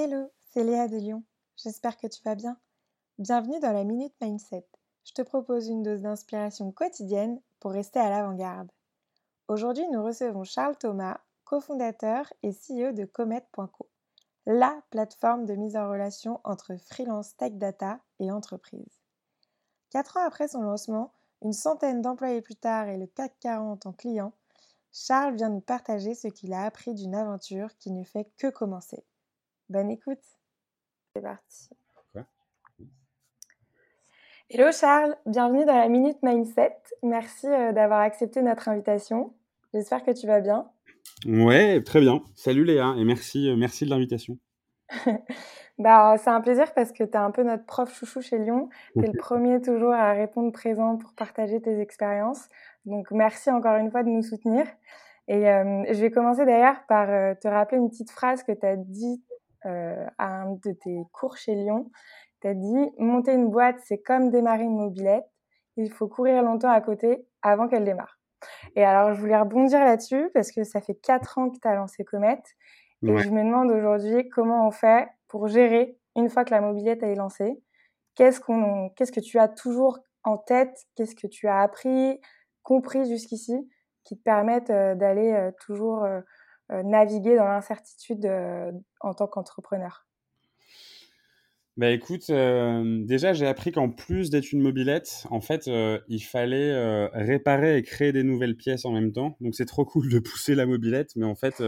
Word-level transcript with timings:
Hello, 0.00 0.30
c'est 0.52 0.62
Léa 0.62 0.86
de 0.86 0.96
Lyon. 0.96 1.24
J'espère 1.56 1.96
que 1.96 2.06
tu 2.06 2.22
vas 2.22 2.36
bien. 2.36 2.56
Bienvenue 3.18 3.58
dans 3.58 3.72
la 3.72 3.82
Minute 3.82 4.14
Mindset. 4.20 4.64
Je 5.02 5.12
te 5.12 5.22
propose 5.22 5.66
une 5.66 5.82
dose 5.82 6.02
d'inspiration 6.02 6.70
quotidienne 6.70 7.40
pour 7.58 7.72
rester 7.72 7.98
à 7.98 8.08
l'avant-garde. 8.08 8.70
Aujourd'hui, 9.48 9.88
nous 9.88 10.04
recevons 10.04 10.44
Charles 10.44 10.78
Thomas, 10.78 11.18
cofondateur 11.42 12.32
et 12.44 12.52
CEO 12.52 12.92
de 12.92 13.06
Comet.co, 13.06 13.88
la 14.46 14.80
plateforme 14.90 15.46
de 15.46 15.56
mise 15.56 15.76
en 15.76 15.90
relation 15.90 16.40
entre 16.44 16.76
freelance 16.76 17.36
tech 17.36 17.54
data 17.54 17.98
et 18.20 18.30
entreprise. 18.30 19.00
Quatre 19.90 20.16
ans 20.16 20.24
après 20.24 20.46
son 20.46 20.62
lancement, 20.62 21.12
une 21.42 21.52
centaine 21.52 22.02
d'employés 22.02 22.40
plus 22.40 22.54
tard 22.54 22.86
et 22.86 22.98
le 22.98 23.08
CAC 23.08 23.34
40 23.40 23.86
en 23.86 23.92
clients, 23.92 24.32
Charles 24.92 25.34
vient 25.34 25.50
nous 25.50 25.60
partager 25.60 26.14
ce 26.14 26.28
qu'il 26.28 26.52
a 26.52 26.66
appris 26.66 26.94
d'une 26.94 27.16
aventure 27.16 27.76
qui 27.78 27.90
ne 27.90 28.04
fait 28.04 28.30
que 28.36 28.46
commencer. 28.46 29.04
Bonne 29.70 29.90
écoute. 29.90 30.22
C'est 31.14 31.20
parti. 31.20 31.68
Hello 34.48 34.72
Charles, 34.72 35.14
bienvenue 35.26 35.66
dans 35.66 35.76
la 35.76 35.90
Minute 35.90 36.16
Mindset. 36.22 36.78
Merci 37.02 37.46
euh, 37.48 37.72
d'avoir 37.72 38.00
accepté 38.00 38.40
notre 38.40 38.70
invitation. 38.70 39.34
J'espère 39.74 40.02
que 40.02 40.10
tu 40.10 40.26
vas 40.26 40.40
bien. 40.40 40.70
Ouais, 41.26 41.82
très 41.82 42.00
bien. 42.00 42.22
Salut 42.34 42.64
Léa 42.64 42.94
et 42.96 43.04
merci, 43.04 43.50
euh, 43.50 43.56
merci 43.56 43.84
de 43.84 43.90
l'invitation. 43.90 44.38
bah, 45.78 46.16
c'est 46.16 46.30
un 46.30 46.40
plaisir 46.40 46.72
parce 46.72 46.92
que 46.92 47.04
tu 47.04 47.10
es 47.10 47.16
un 47.16 47.30
peu 47.30 47.42
notre 47.42 47.66
prof 47.66 47.94
chouchou 47.94 48.22
chez 48.22 48.38
Lyon. 48.38 48.70
Tu 48.94 49.04
es 49.04 49.06
le 49.06 49.12
premier 49.18 49.60
toujours 49.60 49.92
à 49.92 50.12
répondre 50.12 50.50
présent 50.50 50.96
pour 50.96 51.12
partager 51.12 51.60
tes 51.60 51.78
expériences. 51.78 52.48
Donc 52.86 53.10
merci 53.10 53.50
encore 53.50 53.76
une 53.76 53.90
fois 53.90 54.02
de 54.02 54.08
nous 54.08 54.22
soutenir. 54.22 54.64
Et 55.30 55.46
euh, 55.46 55.84
je 55.92 56.00
vais 56.00 56.10
commencer 56.10 56.46
d'ailleurs 56.46 56.86
par 56.88 57.08
te 57.36 57.48
rappeler 57.48 57.76
une 57.76 57.90
petite 57.90 58.10
phrase 58.10 58.42
que 58.42 58.52
tu 58.52 58.64
as 58.64 58.76
dit 58.76 59.22
euh, 59.66 60.06
à 60.18 60.42
un 60.42 60.52
de 60.52 60.72
tes 60.72 61.02
cours 61.12 61.36
chez 61.36 61.54
Lyon. 61.54 61.90
Tu 62.40 62.48
as 62.48 62.54
dit 62.54 62.90
monter 62.98 63.32
une 63.32 63.50
boîte, 63.50 63.76
c'est 63.84 63.98
comme 63.98 64.30
démarrer 64.30 64.64
une 64.64 64.76
mobilette. 64.76 65.26
Il 65.76 65.90
faut 65.90 66.08
courir 66.08 66.42
longtemps 66.42 66.70
à 66.70 66.80
côté 66.80 67.26
avant 67.42 67.68
qu'elle 67.68 67.84
démarre. 67.84 68.18
Et 68.76 68.84
alors, 68.84 69.14
je 69.14 69.20
voulais 69.20 69.38
rebondir 69.38 69.80
là-dessus 69.80 70.30
parce 70.34 70.52
que 70.52 70.64
ça 70.64 70.80
fait 70.80 70.94
quatre 70.94 71.38
ans 71.38 71.50
que 71.50 71.58
tu 71.58 71.68
as 71.68 71.74
lancé 71.74 72.04
Comet. 72.04 72.42
Et 73.02 73.16
je 73.16 73.30
me 73.30 73.44
demande 73.44 73.70
aujourd'hui 73.70 74.28
comment 74.28 74.66
on 74.66 74.70
fait 74.72 75.08
pour 75.28 75.46
gérer 75.46 75.96
une 76.16 76.28
fois 76.28 76.44
que 76.44 76.50
la 76.50 76.60
mobilette 76.60 77.02
est 77.02 77.14
lancée. 77.14 77.62
Qu'est-ce, 78.16 78.40
qu'on, 78.40 78.90
qu'est-ce 78.90 79.12
que 79.12 79.20
tu 79.20 79.38
as 79.38 79.48
toujours 79.48 80.00
en 80.24 80.36
tête 80.36 80.76
Qu'est-ce 80.96 81.14
que 81.14 81.28
tu 81.28 81.46
as 81.46 81.60
appris, 81.60 82.20
compris 82.64 83.06
jusqu'ici 83.08 83.68
qui 84.02 84.18
te 84.18 84.22
permettent 84.22 84.70
euh, 84.70 84.94
d'aller 84.96 85.32
euh, 85.32 85.52
toujours 85.60 86.04
naviguer 86.70 87.36
dans 87.36 87.46
l'incertitude 87.46 88.26
euh, 88.26 88.72
en 89.00 89.14
tant 89.14 89.26
qu'entrepreneur? 89.26 90.06
Bah 91.76 91.90
écoute, 91.90 92.28
euh, 92.30 93.04
déjà 93.04 93.32
j'ai 93.32 93.46
appris 93.46 93.70
qu'en 93.70 93.88
plus 93.88 94.30
d'être 94.30 94.52
une 94.52 94.60
mobilette, 94.60 95.26
en 95.30 95.40
fait, 95.40 95.70
il 96.08 96.20
fallait 96.20 97.06
réparer 97.12 97.78
et 97.78 97.82
créer 97.82 98.12
des 98.12 98.24
nouvelles 98.24 98.56
pièces 98.56 98.84
en 98.84 98.90
même 98.90 99.12
temps. 99.12 99.36
Donc 99.40 99.54
c'est 99.54 99.64
trop 99.64 99.84
cool 99.84 100.08
de 100.08 100.18
pousser 100.18 100.56
la 100.56 100.66
mobilette, 100.66 101.14
mais 101.14 101.24
en 101.24 101.36
fait, 101.36 101.62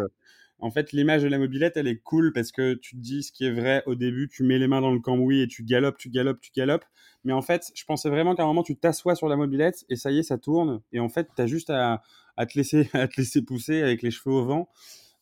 en 0.60 0.70
fait 0.70 0.92
l'image 0.92 1.22
de 1.22 1.28
la 1.28 1.38
mobilette, 1.38 1.76
elle 1.76 1.88
est 1.88 1.98
cool 1.98 2.32
parce 2.32 2.52
que 2.52 2.74
tu 2.74 2.96
te 2.96 3.00
dis 3.00 3.22
ce 3.22 3.32
qui 3.32 3.46
est 3.46 3.52
vrai 3.52 3.82
au 3.86 3.94
début, 3.94 4.28
tu 4.28 4.42
mets 4.42 4.58
les 4.58 4.68
mains 4.68 4.80
dans 4.80 4.90
le 4.90 5.00
cambouis 5.00 5.42
et 5.42 5.48
tu 5.48 5.64
galopes, 5.64 5.96
tu 5.96 6.10
galopes, 6.10 6.40
tu 6.40 6.50
galopes. 6.54 6.84
Mais 7.24 7.32
en 7.32 7.42
fait, 7.42 7.70
je 7.74 7.84
pensais 7.84 8.08
vraiment 8.08 8.34
qu'à 8.34 8.42
un 8.42 8.46
moment 8.46 8.62
tu 8.62 8.76
t'assois 8.76 9.14
sur 9.14 9.28
la 9.28 9.36
mobilette 9.36 9.84
et 9.88 9.96
ça 9.96 10.10
y 10.10 10.18
est, 10.18 10.22
ça 10.22 10.38
tourne. 10.38 10.80
Et 10.92 11.00
en 11.00 11.08
fait, 11.08 11.28
tu 11.34 11.42
as 11.42 11.46
juste 11.46 11.70
à, 11.70 12.02
à 12.40 12.46
te 12.46 12.56
laisser 12.56 12.88
à 12.94 13.06
te 13.06 13.16
laisser 13.18 13.42
pousser 13.42 13.82
avec 13.82 14.02
les 14.02 14.10
cheveux 14.10 14.34
au 14.34 14.44
vent. 14.44 14.68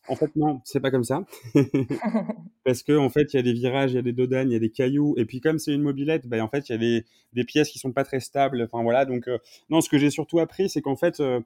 En 0.07 0.15
fait, 0.15 0.35
non, 0.35 0.61
c'est 0.63 0.79
pas 0.79 0.89
comme 0.89 1.03
ça. 1.03 1.23
Parce 2.65 2.81
que 2.81 2.97
en 2.97 3.09
fait, 3.09 3.33
il 3.33 3.35
y 3.35 3.39
a 3.39 3.43
des 3.43 3.53
virages, 3.53 3.91
il 3.91 3.95
y 3.95 3.99
a 3.99 4.01
des 4.01 4.13
dodanes, 4.13 4.49
il 4.49 4.53
y 4.53 4.55
a 4.55 4.59
des 4.59 4.71
cailloux. 4.71 5.13
Et 5.17 5.25
puis, 5.25 5.39
comme 5.39 5.59
c'est 5.59 5.73
une 5.73 5.83
mobilette, 5.83 6.27
ben, 6.27 6.41
en 6.41 6.47
fait, 6.47 6.69
il 6.69 6.71
y 6.71 6.75
a 6.75 6.77
des, 6.79 7.05
des, 7.33 7.43
pièces 7.43 7.69
qui 7.69 7.77
sont 7.77 7.91
pas 7.91 8.03
très 8.03 8.19
stables. 8.19 8.67
Enfin, 8.71 8.81
voilà. 8.81 9.05
Donc, 9.05 9.27
euh, 9.27 9.37
non, 9.69 9.81
ce 9.81 9.89
que 9.89 9.99
j'ai 9.99 10.09
surtout 10.09 10.39
appris, 10.39 10.69
c'est 10.69 10.81
qu'en 10.81 10.95
fait, 10.95 11.19
euh, 11.19 11.41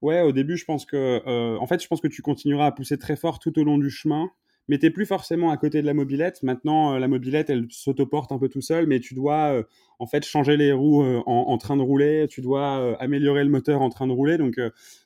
ouais, 0.00 0.22
au 0.22 0.32
début, 0.32 0.56
je 0.56 0.64
pense 0.64 0.86
que, 0.86 1.20
euh, 1.26 1.58
en 1.58 1.66
fait, 1.66 1.82
je 1.82 1.88
pense 1.88 2.00
que 2.00 2.08
tu 2.08 2.22
continueras 2.22 2.66
à 2.66 2.72
pousser 2.72 2.96
très 2.96 3.16
fort 3.16 3.40
tout 3.40 3.58
au 3.58 3.64
long 3.64 3.76
du 3.76 3.90
chemin 3.90 4.30
mais 4.68 4.78
t'es 4.78 4.90
plus 4.90 5.06
forcément 5.06 5.50
à 5.50 5.56
côté 5.56 5.80
de 5.80 5.86
la 5.86 5.94
mobilette. 5.94 6.42
Maintenant, 6.42 6.94
euh, 6.94 6.98
la 6.98 7.08
mobilette, 7.08 7.48
elle 7.50 7.66
s'autoporte 7.70 8.32
un 8.32 8.38
peu 8.38 8.48
tout 8.48 8.60
seul, 8.60 8.86
mais 8.86 9.00
tu 9.00 9.14
dois 9.14 9.54
euh, 9.54 9.62
en 9.98 10.06
fait 10.06 10.24
changer 10.24 10.56
les 10.56 10.72
roues 10.72 11.02
euh, 11.02 11.22
en, 11.26 11.56
train 11.58 11.76
de 11.76 11.82
rouler, 11.82 12.26
tu 12.28 12.42
dois 12.42 12.96
améliorer 13.00 13.44
le 13.44 13.50
moteur 13.50 13.80
en 13.80 13.88
train 13.88 14.06
de 14.06 14.12
rouler. 14.12 14.36
Donc, 14.36 14.60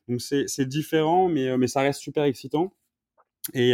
donc 0.08 0.20
c'est 0.20 0.66
différent, 0.66 1.28
mais, 1.28 1.56
mais 1.56 1.68
ça 1.68 1.80
reste 1.80 2.00
super 2.00 2.24
excitant. 2.24 2.74
Et, 3.54 3.70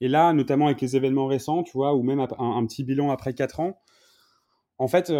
et, 0.00 0.08
là, 0.08 0.32
notamment 0.32 0.66
avec 0.66 0.80
les 0.80 0.96
événements 0.96 1.26
récents, 1.26 1.62
tu 1.62 1.72
vois, 1.72 1.94
ou 1.94 2.02
même 2.02 2.20
un, 2.20 2.66
petit 2.66 2.84
bilan 2.84 3.10
après 3.10 3.34
4 3.34 3.60
ans, 3.60 3.80
en 4.78 4.88
fait, 4.88 5.12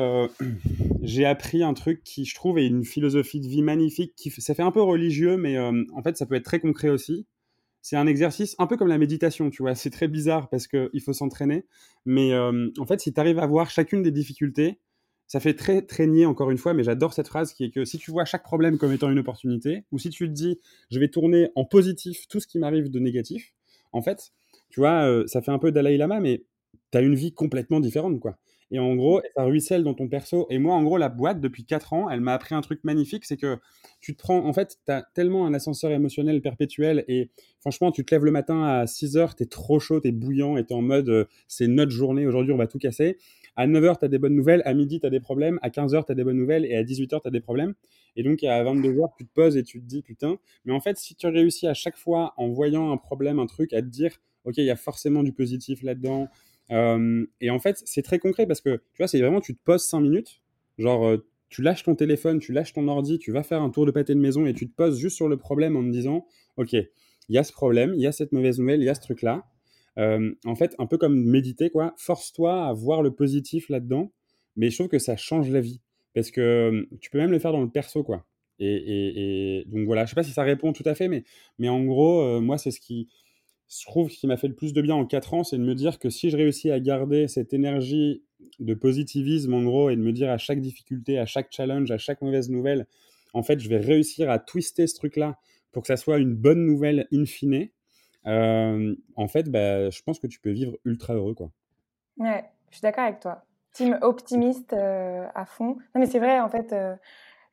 j'ai 1.02 1.24
appris 1.24 1.62
un 1.62 1.74
truc 1.74 2.04
qui, 2.04 2.24
je 2.24 2.34
trouve, 2.34 2.58
est 2.58 2.66
une 2.66 2.84
philosophie 2.84 3.40
de 3.40 3.48
vie 3.48 3.62
magnifique. 3.62 4.14
Qui, 4.16 4.30
ça 4.30 4.54
fait 4.54 4.62
un 4.62 4.72
peu 4.72 4.82
religieux, 4.82 5.36
mais 5.36 5.58
en 5.58 6.02
fait, 6.04 6.16
ça 6.16 6.26
peut 6.26 6.36
être 6.36 6.44
très 6.44 6.60
concret 6.60 6.90
aussi 6.90 7.26
c'est 7.88 7.94
un 7.94 8.08
exercice 8.08 8.56
un 8.58 8.66
peu 8.66 8.76
comme 8.76 8.88
la 8.88 8.98
méditation, 8.98 9.48
tu 9.48 9.62
vois. 9.62 9.76
C'est 9.76 9.90
très 9.90 10.08
bizarre 10.08 10.48
parce 10.48 10.66
qu'il 10.66 11.00
faut 11.00 11.12
s'entraîner. 11.12 11.66
Mais 12.04 12.32
euh, 12.32 12.68
en 12.80 12.84
fait, 12.84 12.98
si 13.00 13.12
tu 13.12 13.20
arrives 13.20 13.38
à 13.38 13.46
voir 13.46 13.70
chacune 13.70 14.02
des 14.02 14.10
difficultés, 14.10 14.80
ça 15.28 15.38
fait 15.38 15.54
très 15.54 15.82
traîner 15.82 16.26
encore 16.26 16.50
une 16.50 16.58
fois, 16.58 16.74
mais 16.74 16.82
j'adore 16.82 17.14
cette 17.14 17.28
phrase 17.28 17.52
qui 17.52 17.62
est 17.62 17.70
que 17.70 17.84
si 17.84 17.98
tu 17.98 18.10
vois 18.10 18.24
chaque 18.24 18.42
problème 18.42 18.76
comme 18.76 18.90
étant 18.90 19.08
une 19.08 19.20
opportunité, 19.20 19.84
ou 19.92 20.00
si 20.00 20.10
tu 20.10 20.26
te 20.26 20.32
dis 20.32 20.58
je 20.90 20.98
vais 20.98 21.06
tourner 21.06 21.50
en 21.54 21.64
positif 21.64 22.26
tout 22.26 22.40
ce 22.40 22.48
qui 22.48 22.58
m'arrive 22.58 22.90
de 22.90 22.98
négatif, 22.98 23.54
en 23.92 24.02
fait, 24.02 24.32
tu 24.68 24.80
vois, 24.80 25.08
euh, 25.08 25.24
ça 25.28 25.40
fait 25.40 25.52
un 25.52 25.60
peu 25.60 25.70
Dalai 25.70 25.96
Lama, 25.96 26.18
mais 26.18 26.42
tu 26.90 26.98
as 26.98 27.02
une 27.02 27.14
vie 27.14 27.34
complètement 27.34 27.78
différente, 27.78 28.18
quoi. 28.18 28.36
Et 28.70 28.78
en 28.78 28.96
gros, 28.96 29.20
ça 29.36 29.44
ruisselle 29.44 29.84
dans 29.84 29.94
ton 29.94 30.08
perso. 30.08 30.46
Et 30.50 30.58
moi, 30.58 30.74
en 30.74 30.82
gros, 30.82 30.98
la 30.98 31.08
boîte, 31.08 31.40
depuis 31.40 31.64
4 31.64 31.92
ans, 31.92 32.10
elle 32.10 32.20
m'a 32.20 32.34
appris 32.34 32.54
un 32.54 32.60
truc 32.60 32.80
magnifique, 32.82 33.24
c'est 33.24 33.36
que 33.36 33.58
tu 34.00 34.16
te 34.16 34.18
prends, 34.18 34.44
en 34.44 34.52
fait, 34.52 34.78
tu 34.84 34.92
as 34.92 35.02
tellement 35.14 35.46
un 35.46 35.54
ascenseur 35.54 35.92
émotionnel 35.92 36.42
perpétuel 36.42 37.04
et 37.06 37.30
franchement, 37.60 37.92
tu 37.92 38.04
te 38.04 38.14
lèves 38.14 38.24
le 38.24 38.32
matin 38.32 38.64
à 38.64 38.86
6 38.86 39.16
heures, 39.16 39.36
tu 39.36 39.44
es 39.44 39.46
trop 39.46 39.78
chaud, 39.78 40.00
tu 40.00 40.08
es 40.08 40.12
bouillant 40.12 40.56
et 40.56 40.64
tu 40.64 40.74
en 40.74 40.82
mode, 40.82 41.08
euh, 41.08 41.24
c'est 41.46 41.68
notre 41.68 41.92
journée, 41.92 42.26
aujourd'hui, 42.26 42.52
on 42.52 42.56
va 42.56 42.66
tout 42.66 42.78
casser. 42.78 43.18
À 43.54 43.66
9 43.66 43.84
heures, 43.84 43.98
tu 43.98 44.04
as 44.04 44.08
des 44.08 44.18
bonnes 44.18 44.34
nouvelles, 44.34 44.62
à 44.64 44.74
midi, 44.74 45.00
tu 45.00 45.06
as 45.06 45.10
des 45.10 45.20
problèmes, 45.20 45.58
à 45.62 45.70
15 45.70 45.94
heures, 45.94 46.04
tu 46.04 46.12
as 46.12 46.14
des 46.14 46.24
bonnes 46.24 46.36
nouvelles 46.36 46.64
et 46.64 46.74
à 46.74 46.82
18 46.82 47.12
heures, 47.12 47.22
tu 47.22 47.28
as 47.28 47.30
des 47.30 47.40
problèmes. 47.40 47.74
Et 48.16 48.22
donc, 48.22 48.42
à 48.42 48.62
22 48.64 48.98
heures, 48.98 49.14
tu 49.16 49.26
te 49.26 49.32
poses 49.32 49.56
et 49.56 49.62
tu 49.62 49.80
te 49.80 49.86
dis, 49.86 50.02
putain, 50.02 50.38
mais 50.64 50.72
en 50.72 50.80
fait, 50.80 50.96
si 50.98 51.14
tu 51.14 51.26
réussis 51.26 51.66
à 51.66 51.74
chaque 51.74 51.96
fois, 51.96 52.34
en 52.36 52.48
voyant 52.48 52.90
un 52.90 52.96
problème, 52.96 53.38
un 53.38 53.46
truc, 53.46 53.72
à 53.72 53.80
te 53.80 53.86
dire, 53.86 54.10
ok, 54.44 54.54
il 54.58 54.64
y 54.64 54.70
a 54.70 54.76
forcément 54.76 55.22
du 55.22 55.32
positif 55.32 55.82
là-dedans, 55.82 56.28
euh, 56.72 57.26
et 57.40 57.50
en 57.50 57.58
fait, 57.58 57.80
c'est 57.84 58.02
très 58.02 58.18
concret 58.18 58.46
parce 58.46 58.60
que 58.60 58.76
tu 58.76 58.98
vois, 58.98 59.08
c'est 59.08 59.20
vraiment, 59.20 59.40
tu 59.40 59.54
te 59.54 59.62
poses 59.62 59.84
5 59.84 60.00
minutes, 60.00 60.40
genre, 60.78 61.06
euh, 61.06 61.26
tu 61.48 61.62
lâches 61.62 61.84
ton 61.84 61.94
téléphone, 61.94 62.38
tu 62.38 62.52
lâches 62.52 62.72
ton 62.72 62.88
ordi, 62.88 63.18
tu 63.18 63.30
vas 63.30 63.42
faire 63.42 63.62
un 63.62 63.70
tour 63.70 63.86
de 63.86 63.92
pâté 63.92 64.14
de 64.14 64.20
maison 64.20 64.46
et 64.46 64.54
tu 64.54 64.68
te 64.68 64.74
poses 64.74 64.98
juste 64.98 65.16
sur 65.16 65.28
le 65.28 65.36
problème 65.36 65.76
en 65.76 65.82
te 65.82 65.90
disant, 65.90 66.26
ok, 66.56 66.72
il 66.72 67.34
y 67.34 67.38
a 67.38 67.44
ce 67.44 67.52
problème, 67.52 67.94
il 67.94 68.00
y 68.00 68.06
a 68.06 68.12
cette 68.12 68.32
mauvaise 68.32 68.58
nouvelle, 68.58 68.80
il 68.80 68.86
y 68.86 68.88
a 68.88 68.94
ce 68.94 69.00
truc-là. 69.00 69.46
Euh, 69.98 70.34
en 70.44 70.54
fait, 70.56 70.74
un 70.78 70.86
peu 70.86 70.98
comme 70.98 71.24
méditer, 71.24 71.70
quoi. 71.70 71.94
Force-toi 71.96 72.66
à 72.66 72.72
voir 72.72 73.02
le 73.02 73.14
positif 73.14 73.68
là-dedans, 73.68 74.12
mais 74.56 74.70
je 74.70 74.76
trouve 74.76 74.88
que 74.88 74.98
ça 74.98 75.16
change 75.16 75.48
la 75.50 75.60
vie 75.60 75.80
parce 76.14 76.30
que 76.30 76.88
tu 77.00 77.10
peux 77.10 77.18
même 77.18 77.30
le 77.30 77.38
faire 77.38 77.52
dans 77.52 77.62
le 77.62 77.70
perso, 77.70 78.02
quoi. 78.02 78.26
Et, 78.58 79.64
donc 79.66 79.84
voilà, 79.84 80.06
je 80.06 80.10
sais 80.10 80.14
pas 80.14 80.22
si 80.22 80.32
ça 80.32 80.42
répond 80.42 80.72
tout 80.72 80.82
à 80.86 80.94
fait, 80.94 81.08
mais, 81.08 81.24
mais 81.58 81.68
en 81.68 81.84
gros, 81.84 82.40
moi, 82.40 82.56
c'est 82.56 82.70
ce 82.70 82.80
qui, 82.80 83.08
je 83.68 83.84
trouve 83.84 84.10
ce 84.10 84.18
qui 84.18 84.26
m'a 84.26 84.36
fait 84.36 84.48
le 84.48 84.54
plus 84.54 84.72
de 84.72 84.80
bien 84.80 84.94
en 84.94 85.06
4 85.06 85.34
ans, 85.34 85.44
c'est 85.44 85.58
de 85.58 85.62
me 85.62 85.74
dire 85.74 85.98
que 85.98 86.08
si 86.08 86.30
je 86.30 86.36
réussis 86.36 86.70
à 86.70 86.78
garder 86.80 87.28
cette 87.28 87.52
énergie 87.52 88.22
de 88.60 88.74
positivisme 88.74 89.54
en 89.54 89.62
gros 89.62 89.90
et 89.90 89.96
de 89.96 90.00
me 90.00 90.12
dire 90.12 90.30
à 90.30 90.38
chaque 90.38 90.60
difficulté, 90.60 91.18
à 91.18 91.26
chaque 91.26 91.48
challenge, 91.50 91.90
à 91.90 91.98
chaque 91.98 92.22
mauvaise 92.22 92.48
nouvelle, 92.48 92.86
en 93.34 93.42
fait, 93.42 93.58
je 93.58 93.68
vais 93.68 93.78
réussir 93.78 94.30
à 94.30 94.38
twister 94.38 94.86
ce 94.86 94.94
truc-là 94.94 95.38
pour 95.72 95.82
que 95.82 95.88
ça 95.88 95.96
soit 95.96 96.18
une 96.18 96.34
bonne 96.34 96.64
nouvelle 96.64 97.06
in 97.12 97.26
fine. 97.26 97.68
Euh, 98.26 98.94
en 99.14 99.28
fait, 99.28 99.50
bah, 99.50 99.90
je 99.90 100.02
pense 100.02 100.18
que 100.18 100.26
tu 100.26 100.40
peux 100.40 100.50
vivre 100.50 100.76
ultra 100.84 101.14
heureux, 101.14 101.34
quoi. 101.34 101.50
Ouais, 102.18 102.44
je 102.70 102.76
suis 102.76 102.82
d'accord 102.82 103.04
avec 103.04 103.20
toi. 103.20 103.44
Team 103.72 103.98
optimiste 104.00 104.72
euh, 104.72 105.26
à 105.34 105.44
fond. 105.44 105.76
Non, 105.94 106.00
mais 106.00 106.06
c'est 106.06 106.18
vrai, 106.18 106.40
en 106.40 106.48
fait. 106.48 106.72
Euh, 106.72 106.96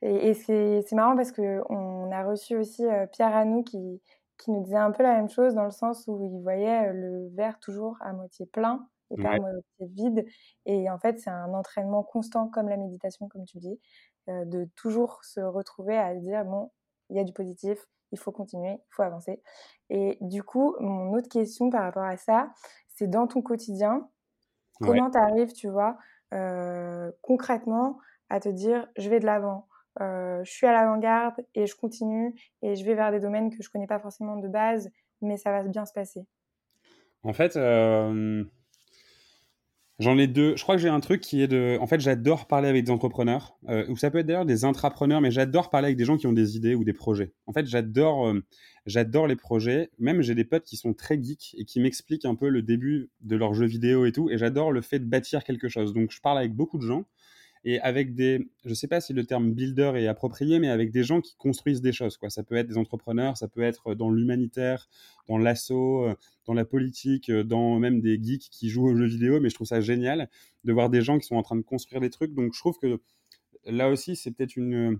et, 0.01 0.33
c'est 0.33 0.91
marrant 0.93 1.15
parce 1.15 1.31
qu'on 1.31 2.11
a 2.11 2.23
reçu 2.23 2.55
aussi 2.55 2.83
Pierre 3.11 3.35
Anou 3.35 3.63
qui, 3.63 4.01
qui 4.37 4.51
nous 4.51 4.63
disait 4.63 4.77
un 4.77 4.91
peu 4.91 5.03
la 5.03 5.15
même 5.15 5.29
chose 5.29 5.53
dans 5.53 5.65
le 5.65 5.71
sens 5.71 6.05
où 6.07 6.19
il 6.21 6.41
voyait 6.41 6.91
le 6.93 7.29
verre 7.35 7.59
toujours 7.59 7.97
à 8.01 8.13
moitié 8.13 8.45
plein 8.45 8.87
et 9.11 9.21
pas 9.21 9.29
à 9.29 9.39
moitié 9.39 9.63
vide. 9.81 10.25
Et 10.65 10.89
en 10.89 10.97
fait, 10.97 11.19
c'est 11.19 11.29
un 11.29 11.53
entraînement 11.53 12.03
constant 12.03 12.47
comme 12.47 12.67
la 12.67 12.77
méditation, 12.77 13.27
comme 13.27 13.45
tu 13.45 13.59
dis, 13.59 13.79
de 14.27 14.69
toujours 14.75 15.23
se 15.23 15.39
retrouver 15.39 15.97
à 15.97 16.15
dire, 16.15 16.45
bon, 16.45 16.71
il 17.09 17.17
y 17.17 17.19
a 17.19 17.23
du 17.23 17.33
positif, 17.33 17.85
il 18.11 18.19
faut 18.19 18.31
continuer, 18.31 18.71
il 18.71 18.91
faut 18.91 19.03
avancer. 19.03 19.41
Et 19.89 20.17
du 20.21 20.43
coup, 20.43 20.75
mon 20.79 21.13
autre 21.13 21.29
question 21.29 21.69
par 21.69 21.83
rapport 21.83 22.03
à 22.03 22.17
ça, 22.17 22.51
c'est 22.87 23.07
dans 23.07 23.27
ton 23.27 23.41
quotidien, 23.41 24.09
comment 24.81 25.11
tu 25.11 25.17
arrives, 25.17 25.53
tu 25.53 25.67
vois, 25.69 25.97
concrètement 27.21 27.99
à 28.29 28.39
te 28.39 28.49
dire, 28.49 28.87
je 28.97 29.09
vais 29.09 29.19
de 29.19 29.25
l'avant, 29.25 29.67
je 29.99 30.49
suis 30.49 30.67
à 30.67 30.73
l'avant-garde 30.73 31.35
et 31.55 31.65
je 31.65 31.75
continue 31.75 32.33
et 32.61 32.75
je 32.75 32.83
vais 32.85 32.95
vers 32.95 33.11
des 33.11 33.19
domaines 33.19 33.49
que 33.49 33.61
je 33.61 33.69
connais 33.69 33.87
pas 33.87 33.99
forcément 33.99 34.37
de 34.37 34.47
base, 34.47 34.89
mais 35.21 35.37
ça 35.37 35.51
va 35.51 35.63
bien 35.63 35.85
se 35.85 35.93
passer. 35.93 36.25
En 37.23 37.33
fait, 37.33 37.55
euh, 37.55 38.43
J'en 39.99 40.17
ai 40.17 40.25
deux. 40.25 40.57
Je 40.57 40.63
crois 40.63 40.75
que 40.75 40.81
j'ai 40.81 40.89
un 40.89 40.99
truc 40.99 41.21
qui 41.21 41.41
est 41.41 41.47
de. 41.47 41.77
En 41.79 41.85
fait, 41.85 42.01
j'adore 42.01 42.47
parler 42.47 42.67
avec 42.67 42.83
des 42.83 42.91
entrepreneurs, 42.91 43.57
euh, 43.69 43.85
ou 43.89 43.95
ça 43.95 44.09
peut 44.09 44.17
être 44.17 44.25
d'ailleurs 44.25 44.45
des 44.45 44.65
intrapreneurs, 44.65 45.21
mais 45.21 45.29
j'adore 45.29 45.69
parler 45.69 45.85
avec 45.85 45.97
des 45.97 46.05
gens 46.05 46.17
qui 46.17 46.25
ont 46.25 46.33
des 46.33 46.57
idées 46.57 46.73
ou 46.73 46.83
des 46.83 46.93
projets. 46.93 47.31
En 47.45 47.53
fait, 47.53 47.67
j'adore, 47.67 48.27
euh, 48.27 48.43
j'adore 48.87 49.27
les 49.27 49.35
projets. 49.35 49.91
Même 49.99 50.23
j'ai 50.23 50.33
des 50.33 50.45
potes 50.45 50.63
qui 50.63 50.77
sont 50.77 50.93
très 50.93 51.21
geeks 51.21 51.55
et 51.59 51.65
qui 51.65 51.79
m'expliquent 51.79 52.25
un 52.25 52.33
peu 52.33 52.49
le 52.49 52.63
début 52.63 53.11
de 53.21 53.35
leurs 53.35 53.53
jeux 53.53 53.67
vidéo 53.67 54.05
et 54.05 54.11
tout. 54.11 54.31
Et 54.31 54.37
j'adore 54.39 54.71
le 54.71 54.81
fait 54.81 54.97
de 54.97 55.05
bâtir 55.05 55.43
quelque 55.43 55.69
chose. 55.69 55.93
Donc, 55.93 56.11
je 56.11 56.19
parle 56.21 56.39
avec 56.39 56.53
beaucoup 56.53 56.79
de 56.79 56.85
gens 56.85 57.05
et 57.65 57.79
avec 57.79 58.13
des, 58.13 58.49
je 58.65 58.73
sais 58.73 58.87
pas 58.87 58.99
si 58.99 59.13
le 59.13 59.25
terme 59.25 59.53
builder 59.53 59.93
est 59.95 60.07
approprié, 60.07 60.59
mais 60.59 60.69
avec 60.69 60.91
des 60.91 61.03
gens 61.03 61.21
qui 61.21 61.35
construisent 61.37 61.81
des 61.81 61.93
choses. 61.93 62.17
Quoi. 62.17 62.29
Ça 62.29 62.43
peut 62.43 62.55
être 62.55 62.67
des 62.67 62.77
entrepreneurs, 62.77 63.37
ça 63.37 63.47
peut 63.47 63.61
être 63.61 63.95
dans 63.95 64.11
l'humanitaire, 64.11 64.89
dans 65.27 65.37
l'assaut, 65.37 66.05
euh, 66.05 66.15
dans 66.45 66.53
la 66.53 66.65
politique, 66.65 67.29
euh, 67.29 67.43
dans 67.43 67.79
même 67.79 68.01
des 68.01 68.21
geeks 68.21 68.49
qui 68.51 68.69
jouent 68.69 68.89
aux 68.89 68.95
jeux 68.95 69.05
vidéo. 69.05 69.39
Mais 69.39 69.49
je 69.49 69.55
trouve 69.55 69.67
ça 69.67 69.79
génial 69.79 70.29
de 70.65 70.73
voir 70.73 70.89
des 70.89 71.01
gens 71.01 71.19
qui 71.19 71.25
sont 71.25 71.37
en 71.37 71.43
train 71.43 71.55
de 71.55 71.61
construire 71.61 72.01
des 72.01 72.09
trucs. 72.09 72.33
Donc 72.33 72.53
je 72.53 72.59
trouve 72.59 72.77
que 72.79 72.99
là 73.65 73.89
aussi, 73.89 74.17
c'est 74.17 74.31
peut-être 74.31 74.57
une, 74.57 74.99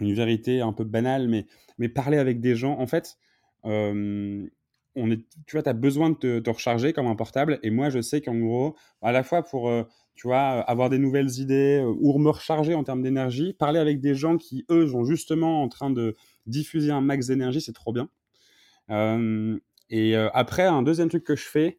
une 0.00 0.14
vérité 0.14 0.62
un 0.62 0.72
peu 0.72 0.84
banale, 0.84 1.28
mais, 1.28 1.46
mais 1.76 1.90
parler 1.90 2.16
avec 2.16 2.40
des 2.40 2.56
gens, 2.56 2.78
en 2.78 2.86
fait, 2.86 3.18
euh, 3.66 4.46
on 4.94 5.10
est, 5.10 5.24
tu 5.46 5.56
vois, 5.56 5.62
tu 5.62 5.68
as 5.70 5.74
besoin 5.74 6.10
de 6.10 6.40
te, 6.40 6.50
recharger 6.50 6.92
comme 6.92 7.06
un 7.06 7.16
portable. 7.16 7.58
Et 7.62 7.70
moi, 7.70 7.90
je 7.90 8.00
sais 8.00 8.20
qu'en 8.20 8.36
gros, 8.38 8.76
à 9.00 9.12
la 9.12 9.22
fois 9.22 9.42
pour 9.42 9.70
tu 10.14 10.26
vois, 10.26 10.58
euh, 10.58 10.62
avoir 10.66 10.90
des 10.90 10.98
nouvelles 10.98 11.38
idées 11.38 11.80
euh, 11.82 11.94
ou 12.00 12.18
me 12.18 12.30
recharger 12.30 12.74
en 12.74 12.84
termes 12.84 13.02
d'énergie, 13.02 13.54
parler 13.54 13.78
avec 13.78 14.00
des 14.00 14.14
gens 14.14 14.36
qui, 14.36 14.64
eux, 14.70 14.88
sont 14.88 15.04
justement 15.04 15.62
en 15.62 15.68
train 15.68 15.90
de 15.90 16.16
diffuser 16.46 16.90
un 16.90 17.00
max 17.00 17.26
d'énergie, 17.26 17.60
c'est 17.60 17.72
trop 17.72 17.92
bien. 17.92 18.08
Euh, 18.90 19.58
et 19.90 20.16
après, 20.16 20.64
un 20.64 20.82
deuxième 20.82 21.10
truc 21.10 21.22
que 21.22 21.36
je 21.36 21.44
fais, 21.44 21.78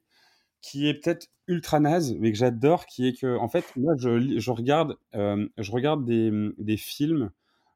qui 0.62 0.88
est 0.88 0.94
peut-être 0.94 1.30
ultra 1.48 1.80
naze, 1.80 2.16
mais 2.20 2.32
que 2.32 2.38
j'adore, 2.38 2.86
qui 2.86 3.08
est 3.08 3.20
que, 3.20 3.38
en 3.38 3.50
fait, 3.50 3.66
moi, 3.76 3.96
je, 3.98 4.40
je 4.40 4.52
regarde, 4.52 4.98
je 5.14 5.72
regarde 5.72 6.06
des, 6.06 6.32
des 6.60 6.78
films 6.78 7.32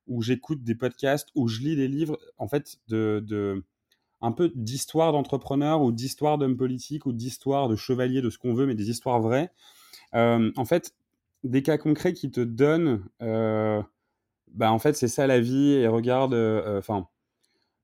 où 0.05 0.21
j'écoute 0.21 0.63
des 0.63 0.75
podcasts, 0.75 1.29
où 1.33 1.47
je 1.47 1.61
lis 1.61 1.75
des 1.75 1.87
livres, 1.87 2.19
en 2.37 2.47
fait, 2.47 2.77
de 2.87 3.65
un 4.21 4.31
peu 4.31 4.51
d'histoire 4.55 5.11
d'entrepreneurs 5.11 5.81
ou 5.81 5.91
d'histoire 5.91 6.37
d'hommes 6.37 6.57
politiques 6.57 7.05
ou 7.05 7.11
d'histoire 7.11 7.69
de 7.69 7.75
chevaliers, 7.75 8.21
de 8.21 8.29
ce 8.29 8.37
qu'on 8.37 8.53
veut, 8.53 8.65
mais 8.65 8.75
des 8.75 8.89
histoires 8.89 9.21
vraies 9.21 9.51
euh, 10.15 10.51
en 10.55 10.65
fait, 10.65 10.93
des 11.43 11.63
cas 11.63 11.77
concrets 11.77 12.13
qui 12.13 12.31
te 12.31 12.41
donnent, 12.41 13.03
euh, 13.21 13.81
bah 14.53 14.71
en 14.71 14.79
fait, 14.79 14.93
c'est 14.95 15.07
ça 15.07 15.27
la 15.27 15.39
vie. 15.39 15.73
Et 15.73 15.87
regarde, 15.87 16.33
euh, 16.33 16.79
enfin, 16.79 17.07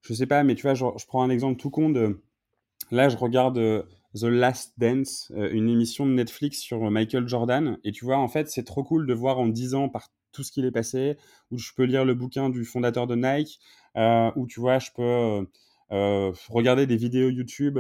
je 0.02 0.14
sais 0.14 0.28
pas, 0.28 0.44
mais 0.44 0.56
tu 0.56 0.64
vois, 0.64 0.74
je, 0.74 0.86
prends 1.08 1.24
un 1.24 1.30
exemple 1.30 1.60
tout 1.60 1.70
con 1.70 1.90
de. 1.90 2.22
Là, 2.92 3.10
je 3.10 3.18
regarde 3.18 3.58
The 4.16 4.24
Last 4.24 4.74
Dance, 4.78 5.32
une 5.36 5.70
émission 5.70 6.06
de 6.06 6.12
Netflix 6.12 6.60
sur 6.60 6.92
Michael 6.92 7.28
Jordan. 7.28 7.78
Et 7.84 7.92
tu 7.92 8.06
vois, 8.06 8.18
en 8.18 8.28
fait, 8.28 8.50
c'est 8.50 8.64
trop 8.64 8.84
cool 8.84 9.08
de 9.08 9.14
voir 9.14 9.40
en 9.40 9.48
10 9.48 9.74
ans 9.76 9.90
par 9.90 10.10
tout 10.34 10.44
ce 10.44 10.52
qu'il 10.52 10.66
est 10.66 10.72
passé, 10.72 11.16
où 11.52 11.58
je 11.58 11.72
peux 11.76 11.84
lire 11.84 12.04
le 12.04 12.14
bouquin 12.14 12.50
du 12.50 12.66
fondateur 12.66 13.08
de 13.08 13.16
Nike, 13.16 13.60
euh, 13.96 14.32
où 14.36 14.48
tu 14.48 14.60
vois, 14.60 14.80
je 14.80 14.90
peux 14.94 15.04
euh, 15.04 15.44
regarder 16.50 16.88
des 16.88 16.96
vidéos 16.96 17.30
YouTube 17.30 17.78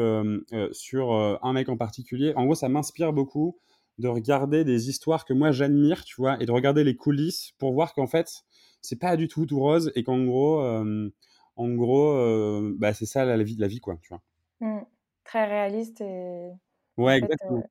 sur 0.71 1.11
un 1.11 1.53
mec 1.53 1.69
en 1.69 1.77
particulier. 1.77 2.33
En 2.35 2.45
gros, 2.45 2.55
ça 2.55 2.69
m'inspire 2.69 3.13
beaucoup 3.13 3.57
de 3.99 4.07
regarder 4.07 4.63
des 4.63 4.89
histoires 4.89 5.25
que 5.25 5.33
moi 5.33 5.51
j'admire, 5.51 6.03
tu 6.03 6.15
vois, 6.17 6.41
et 6.41 6.45
de 6.45 6.51
regarder 6.51 6.83
les 6.83 6.95
coulisses 6.95 7.51
pour 7.57 7.73
voir 7.73 7.93
qu'en 7.93 8.07
fait, 8.07 8.43
c'est 8.81 8.99
pas 8.99 9.15
du 9.17 9.27
tout 9.27 9.45
tout 9.45 9.59
rose 9.59 9.91
et 9.95 10.03
qu'en 10.03 10.23
gros, 10.23 10.61
euh, 10.61 11.09
en 11.55 11.69
gros, 11.69 12.11
euh, 12.13 12.73
bah, 12.77 12.93
c'est 12.93 13.05
ça 13.05 13.25
la, 13.25 13.41
vie 13.43 13.55
de 13.55 13.61
la 13.61 13.67
vie, 13.67 13.79
quoi, 13.79 13.97
tu 14.01 14.09
vois. 14.09 14.21
Mmh. 14.59 14.83
Très 15.23 15.45
réaliste 15.45 16.01
et. 16.01 16.51
Ouais, 16.97 17.17
exactement. 17.17 17.59
Euh, 17.59 17.67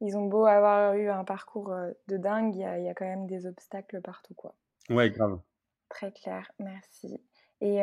ils 0.00 0.16
ont 0.16 0.26
beau 0.26 0.46
avoir 0.46 0.94
eu 0.94 1.08
un 1.08 1.24
parcours 1.24 1.74
de 2.08 2.16
dingue, 2.16 2.54
il 2.56 2.60
y, 2.60 2.84
y, 2.84 2.88
a 2.88 2.94
quand 2.94 3.04
même 3.04 3.26
des 3.26 3.46
obstacles 3.46 4.00
partout, 4.00 4.34
quoi. 4.34 4.54
Ouais, 4.90 5.10
grave. 5.10 5.40
Très 5.88 6.12
clair, 6.12 6.50
merci. 6.58 7.20
Et 7.64 7.76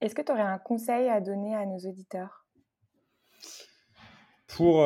est-ce 0.00 0.14
que 0.14 0.22
tu 0.22 0.32
aurais 0.32 0.42
un 0.42 0.58
conseil 0.58 1.08
à 1.08 1.20
donner 1.20 1.54
à 1.54 1.64
nos 1.64 1.78
auditeurs? 1.78 2.46
Pour 4.48 4.84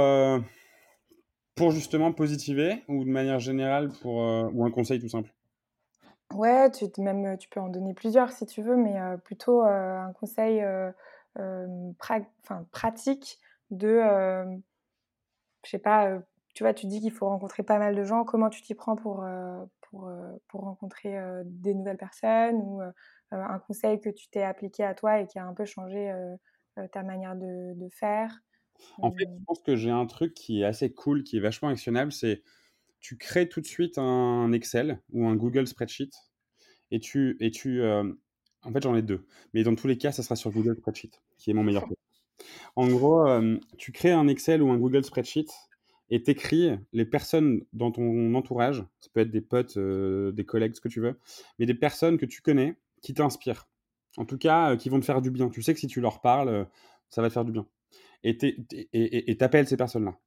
pour 1.55 1.71
justement 1.71 2.13
positiver 2.13 2.83
ou 2.89 3.05
de 3.05 3.11
manière 3.11 3.39
générale 3.39 3.91
pour, 4.03 4.23
euh, 4.23 4.49
ou 4.53 4.65
un 4.65 4.71
conseil 4.71 5.01
tout 5.01 5.09
simple? 5.09 5.33
Ouais, 6.33 6.71
tu, 6.71 6.87
même, 6.99 7.39
tu 7.39 7.49
peux 7.49 7.61
en 7.61 7.69
donner 7.69 7.95
plusieurs 7.95 8.33
si 8.33 8.45
tu 8.47 8.63
veux, 8.63 8.77
mais 8.77 9.01
euh, 9.01 9.17
plutôt 9.17 9.65
euh, 9.65 9.99
un 9.99 10.13
conseil 10.13 10.65
pratique 12.73 13.39
de, 13.71 14.01
je 15.65 15.71
sais 15.71 15.79
pas, 15.79 16.19
tu 16.55 16.63
vois, 16.63 16.75
tu 16.75 16.87
dis 16.87 17.01
qu'il 17.01 17.13
faut 17.13 17.29
rencontrer 17.29 17.63
pas 17.63 17.79
mal 17.79 17.95
de 17.95 18.05
gens, 18.05 18.25
comment 18.25 18.51
tu 18.51 18.63
t'y 18.63 18.75
prends 18.75 18.97
pour, 18.97 19.25
pour, 19.81 20.11
pour 20.49 20.61
rencontrer 20.61 21.19
des 21.45 21.75
nouvelles 21.75 21.97
personnes 21.97 22.57
ou 22.57 22.81
un 23.31 23.59
conseil 23.59 24.01
que 24.01 24.11
tu 24.11 24.29
t'es 24.29 24.43
appliqué 24.43 24.85
à 24.85 24.95
toi 24.95 25.21
et 25.21 25.27
qui 25.27 25.39
a 25.39 25.47
un 25.47 25.55
peu 25.55 25.65
changé 25.65 26.13
ta 26.93 27.03
manière 27.03 27.37
de, 27.37 27.75
de 27.75 27.89
faire 27.91 28.41
en 28.99 29.11
fait, 29.13 29.25
je 29.25 29.45
pense 29.47 29.61
que 29.61 29.77
j'ai 29.77 29.91
un 29.91 30.07
truc 30.07 30.35
qui 30.35 30.61
est 30.61 30.65
assez 30.65 30.93
cool, 30.93 31.25
qui 31.25 31.37
est 31.37 31.41
vachement 31.41 31.69
actionnable, 31.69 32.13
c'est 32.13 32.43
tu 33.01 33.17
crées 33.19 33.49
tout 33.49 33.61
de 33.61 33.67
suite 33.67 33.99
un 33.99 34.51
Excel 34.53 35.01
ou 35.13 35.27
un 35.27 35.37
Google 35.37 35.67
Spreadsheet 35.67 36.11
et 36.91 37.01
tu 37.01 37.37
et 37.41 37.51
tu 37.51 37.83
euh, 37.83 38.11
en 38.63 38.73
fait 38.73 38.83
j'en 38.83 38.95
ai 38.97 39.03
deux, 39.03 39.27
mais 39.53 39.63
dans 39.63 39.75
tous 39.75 39.87
les 39.87 39.99
cas 39.99 40.13
ça 40.13 40.23
sera 40.23 40.37
sur 40.37 40.51
Google 40.51 40.77
Spreadsheet 40.77 41.11
qui 41.37 41.51
est 41.51 41.55
mon 41.55 41.65
meilleur. 41.65 41.87
En 42.75 42.89
gros, 42.89 43.25
euh, 43.29 43.61
tu 43.79 43.93
crées 43.93 44.11
un 44.11 44.27
Excel 44.27 44.61
ou 44.61 44.71
un 44.73 44.77
Google 44.77 45.05
Spreadsheet 45.05 45.47
et 46.11 46.21
t'écris 46.21 46.77
les 46.93 47.05
personnes 47.05 47.65
dans 47.73 47.93
ton 47.93 48.35
entourage, 48.35 48.85
ça 48.99 49.09
peut 49.13 49.21
être 49.21 49.31
des 49.31 49.41
potes, 49.41 49.77
euh, 49.77 50.33
des 50.33 50.45
collègues, 50.45 50.75
ce 50.75 50.81
que 50.81 50.89
tu 50.89 51.01
veux, 51.01 51.17
mais 51.59 51.67
des 51.67 51.75
personnes 51.75 52.19
que 52.19 52.27
tu 52.27 52.43
connais 52.43 52.77
qui 53.05 53.15
t'inspirent. 53.15 53.69
En 54.17 54.25
tout 54.25 54.39
cas, 54.39 54.77
qui 54.77 54.89
vont 54.89 54.99
te 54.99 55.05
faire 55.05 55.23
du 55.23 55.31
bien. 55.31 55.49
Tu 55.49 55.63
sais 55.63 55.75
que 55.75 55.81
si 55.81 55.87
tu 55.87 56.01
leur 56.01 56.21
parles, 56.21 56.67
ça 57.09 57.23
va 57.23 57.29
te 57.29 57.33
faire 57.33 57.45
du 57.45 57.53
bien 57.53 57.67
et 58.25 59.37
t'appelles 59.39 59.69
ces 59.69 59.77
personnes-là. 59.77 60.19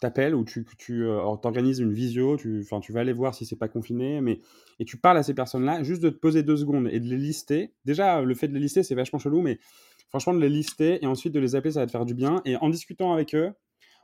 T'appelles 0.00 0.34
ou 0.34 0.44
tu, 0.44 0.66
euh, 1.04 1.36
t'organises 1.36 1.78
une 1.78 1.92
visio, 1.92 2.36
tu, 2.36 2.66
tu 2.82 2.92
vas 2.92 3.00
aller 3.00 3.12
voir 3.12 3.34
si 3.34 3.46
c'est 3.46 3.56
pas 3.56 3.68
confiné, 3.68 4.20
mais 4.20 4.40
et 4.80 4.84
tu 4.84 4.96
parles 4.96 5.18
à 5.18 5.22
ces 5.22 5.34
personnes-là, 5.34 5.84
juste 5.84 6.02
de 6.02 6.10
te 6.10 6.16
poser 6.16 6.42
deux 6.42 6.56
secondes 6.56 6.88
et 6.90 6.98
de 6.98 7.06
les 7.06 7.18
lister. 7.18 7.74
Déjà, 7.84 8.20
le 8.22 8.34
fait 8.34 8.48
de 8.48 8.54
les 8.54 8.60
lister, 8.60 8.82
c'est 8.82 8.96
vachement 8.96 9.20
chelou, 9.20 9.42
mais 9.42 9.60
franchement, 10.08 10.34
de 10.34 10.40
les 10.40 10.48
lister 10.48 10.98
et 11.04 11.06
ensuite 11.06 11.32
de 11.32 11.38
les 11.38 11.54
appeler, 11.54 11.72
ça 11.72 11.80
va 11.80 11.86
te 11.86 11.92
faire 11.92 12.04
du 12.04 12.14
bien. 12.14 12.42
Et 12.44 12.56
en 12.56 12.68
discutant 12.68 13.12
avec 13.12 13.34
eux, 13.36 13.52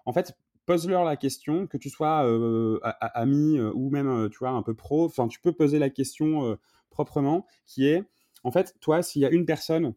en 0.07 0.13
fait, 0.13 0.37
pose-leur 0.67 1.05
la 1.05 1.17
question, 1.17 1.67
que 1.67 1.79
tu 1.79 1.91
sois 1.91 2.25
euh, 2.29 2.79
ami 3.01 3.59
euh, 3.59 3.73
ou 3.75 3.91
même, 3.91 4.29
tu 4.31 4.39
vois, 4.39 4.51
un 4.51 4.63
peu 4.63 4.75
pro, 4.75 5.07
enfin, 5.07 5.27
tu 5.27 5.41
peux 5.41 5.53
poser 5.53 5.81
la 5.81 5.91
question 5.91 6.57
proprement, 6.91 7.45
qui 7.67 7.89
est, 7.89 8.05
en 8.45 8.51
fait, 8.51 8.75
toi, 8.81 9.03
s'il 9.03 9.23
y 9.23 9.27
a 9.27 9.31
une 9.31 9.47
personne 9.47 9.95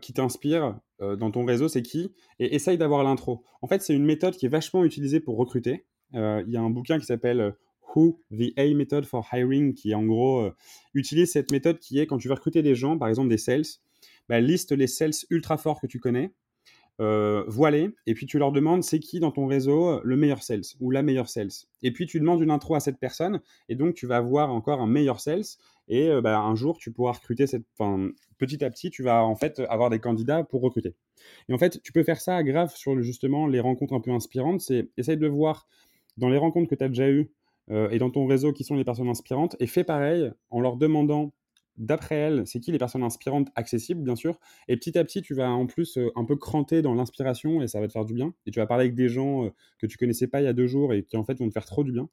qui 0.00 0.12
t'inspire 0.12 0.78
euh, 1.02 1.16
dans 1.16 1.30
ton 1.30 1.44
réseau, 1.44 1.68
c'est 1.68 1.82
qui? 1.82 2.12
Et 2.38 2.54
essaye 2.54 2.78
d'avoir 2.78 3.02
l'intro. 3.02 3.44
En 3.60 3.66
fait, 3.66 3.82
c'est 3.82 3.94
une 3.94 4.04
méthode 4.04 4.36
qui 4.36 4.46
est 4.46 4.50
vachement 4.50 4.84
utilisée 4.84 5.20
pour 5.20 5.36
recruter. 5.36 5.84
Euh, 6.14 6.42
il 6.46 6.52
y 6.52 6.56
a 6.56 6.60
un 6.60 6.70
bouquin 6.70 6.98
qui 6.98 7.06
s'appelle 7.06 7.40
euh, 7.40 7.50
Who 7.94 8.20
the 8.30 8.56
A 8.56 8.72
Method 8.74 9.04
for 9.04 9.26
Hiring, 9.32 9.74
qui 9.74 9.94
en 9.94 10.04
gros 10.04 10.50
utilise 10.94 11.30
cette 11.30 11.50
méthode 11.52 11.78
qui 11.78 11.98
est 11.98 12.06
quand 12.06 12.16
tu 12.16 12.28
veux 12.28 12.34
recruter 12.34 12.62
des 12.62 12.74
gens, 12.74 12.96
par 12.96 13.08
exemple 13.08 13.28
des 13.28 13.36
sales, 13.36 13.66
bah, 14.30 14.40
liste 14.40 14.72
les 14.72 14.86
sales 14.86 15.12
ultra 15.28 15.58
forts 15.58 15.78
que 15.78 15.86
tu 15.86 15.98
connais, 15.98 16.32
euh, 17.00 17.44
et 18.06 18.14
puis 18.14 18.24
tu 18.24 18.38
leur 18.38 18.50
demandes 18.50 18.82
c'est 18.82 18.98
qui 18.98 19.20
dans 19.20 19.30
ton 19.30 19.46
réseau 19.46 20.00
le 20.04 20.16
meilleur 20.16 20.42
sales 20.42 20.62
ou 20.80 20.90
la 20.90 21.02
meilleure 21.02 21.28
sales. 21.28 21.50
Et 21.82 21.92
puis 21.92 22.06
tu 22.06 22.18
demandes 22.18 22.40
une 22.40 22.50
intro 22.50 22.76
à 22.76 22.80
cette 22.80 22.98
personne, 22.98 23.42
et 23.68 23.74
donc 23.74 23.92
tu 23.94 24.06
vas 24.06 24.16
avoir 24.16 24.50
encore 24.54 24.80
un 24.80 24.86
meilleur 24.86 25.20
sales, 25.20 25.44
et 25.92 26.10
bah, 26.22 26.40
un 26.40 26.54
jour 26.54 26.78
tu 26.78 26.92
pourras 26.92 27.12
recruter 27.12 27.46
cette. 27.46 27.64
Petit 28.38 28.64
à 28.64 28.70
petit, 28.70 28.90
tu 28.90 29.02
vas 29.02 29.24
en 29.24 29.36
fait 29.36 29.60
avoir 29.68 29.90
des 29.90 30.00
candidats 30.00 30.42
pour 30.42 30.62
recruter. 30.62 30.94
Et 31.48 31.54
en 31.54 31.58
fait, 31.58 31.80
tu 31.82 31.92
peux 31.92 32.02
faire 32.02 32.20
ça 32.20 32.42
grave 32.42 32.74
sur 32.74 33.00
justement 33.02 33.46
les 33.46 33.60
rencontres 33.60 33.94
un 33.94 34.00
peu 34.00 34.10
inspirantes. 34.10 34.60
C'est 34.60 34.90
essaye 34.96 35.16
de 35.16 35.28
voir 35.28 35.66
dans 36.16 36.28
les 36.28 36.38
rencontres 36.38 36.68
que 36.68 36.74
tu 36.74 36.84
as 36.84 36.88
déjà 36.88 37.08
eues 37.08 37.30
euh, 37.70 37.90
et 37.90 37.98
dans 37.98 38.10
ton 38.10 38.26
réseau 38.26 38.52
qui 38.52 38.64
sont 38.64 38.74
les 38.74 38.84
personnes 38.84 39.08
inspirantes 39.08 39.56
et 39.60 39.66
fais 39.66 39.84
pareil 39.84 40.30
en 40.50 40.60
leur 40.60 40.76
demandant 40.76 41.32
d'après 41.78 42.16
elles, 42.16 42.46
c'est 42.46 42.60
qui 42.60 42.70
les 42.70 42.78
personnes 42.78 43.02
inspirantes 43.02 43.48
accessibles, 43.54 44.02
bien 44.02 44.16
sûr. 44.16 44.38
Et 44.68 44.76
petit 44.76 44.98
à 44.98 45.04
petit, 45.04 45.22
tu 45.22 45.34
vas 45.34 45.50
en 45.50 45.66
plus 45.66 45.96
euh, 45.96 46.10
un 46.16 46.24
peu 46.24 46.36
cranter 46.36 46.82
dans 46.82 46.94
l'inspiration 46.94 47.62
et 47.62 47.68
ça 47.68 47.80
va 47.80 47.86
te 47.86 47.92
faire 47.92 48.04
du 48.04 48.14
bien. 48.14 48.34
Et 48.46 48.50
tu 48.50 48.58
vas 48.58 48.66
parler 48.66 48.84
avec 48.84 48.94
des 48.94 49.08
gens 49.08 49.46
euh, 49.46 49.50
que 49.78 49.86
tu 49.86 49.96
connaissais 49.96 50.26
pas 50.26 50.40
il 50.40 50.44
y 50.44 50.48
a 50.48 50.52
deux 50.52 50.66
jours 50.66 50.92
et 50.92 51.02
qui 51.04 51.16
en 51.16 51.24
fait 51.24 51.38
vont 51.38 51.48
te 51.48 51.52
faire 51.52 51.64
trop 51.64 51.84
du 51.84 51.92
bien. 51.92 52.08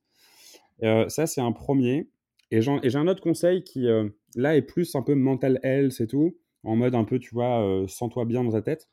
ça, 1.10 1.28
c'est 1.28 1.42
un 1.42 1.52
premier. 1.52 2.08
Et 2.52 2.62
j'ai 2.62 2.98
un 2.98 3.08
autre 3.08 3.22
conseil 3.22 3.64
qui, 3.64 3.88
là, 4.36 4.58
est 4.58 4.62
plus 4.62 4.96
un 4.96 5.02
peu 5.02 5.16
mental 5.16 5.60
health 5.64 6.02
et 6.02 6.08
tout, 6.08 6.38
en 6.64 6.76
mode 6.76 6.96
un 6.96 7.04
peu, 7.04 7.20
tu 7.20 7.34
vois, 7.34 7.64
euh, 7.64 7.88
sens-toi 7.88 8.26
bien 8.26 8.44
dans 8.44 8.52
ta 8.52 8.62
tête, 8.62 8.90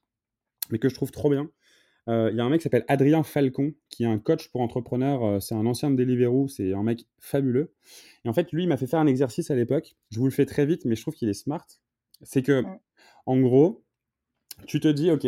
mais 0.70 0.78
que 0.78 0.88
je 0.88 0.94
trouve 0.94 1.10
trop 1.10 1.30
bien. 1.30 1.50
Il 2.08 2.36
y 2.36 2.40
a 2.40 2.44
un 2.44 2.48
mec 2.48 2.60
qui 2.60 2.62
s'appelle 2.62 2.84
Adrien 2.86 3.24
Falcon, 3.24 3.74
qui 3.88 4.04
est 4.04 4.06
un 4.06 4.18
coach 4.18 4.48
pour 4.52 4.60
entrepreneurs. 4.60 5.42
c'est 5.42 5.56
un 5.56 5.66
ancien 5.66 5.90
de 5.90 5.96
Deliveroo, 5.96 6.46
c'est 6.46 6.72
un 6.72 6.84
mec 6.84 7.08
fabuleux. 7.18 7.74
Et 8.24 8.28
en 8.28 8.32
fait, 8.32 8.52
lui, 8.52 8.62
il 8.62 8.68
m'a 8.68 8.76
fait 8.76 8.86
faire 8.86 9.00
un 9.00 9.08
exercice 9.08 9.50
à 9.50 9.56
l'époque. 9.56 9.96
Je 10.10 10.20
vous 10.20 10.26
le 10.26 10.30
fais 10.30 10.46
très 10.46 10.66
vite, 10.66 10.84
mais 10.84 10.94
je 10.94 11.02
trouve 11.02 11.14
qu'il 11.14 11.28
est 11.28 11.34
smart. 11.34 11.66
C'est 12.22 12.42
que, 12.42 12.62
en 13.26 13.40
gros, 13.40 13.84
tu 14.68 14.78
te 14.78 14.86
dis, 14.86 15.10
OK, 15.10 15.26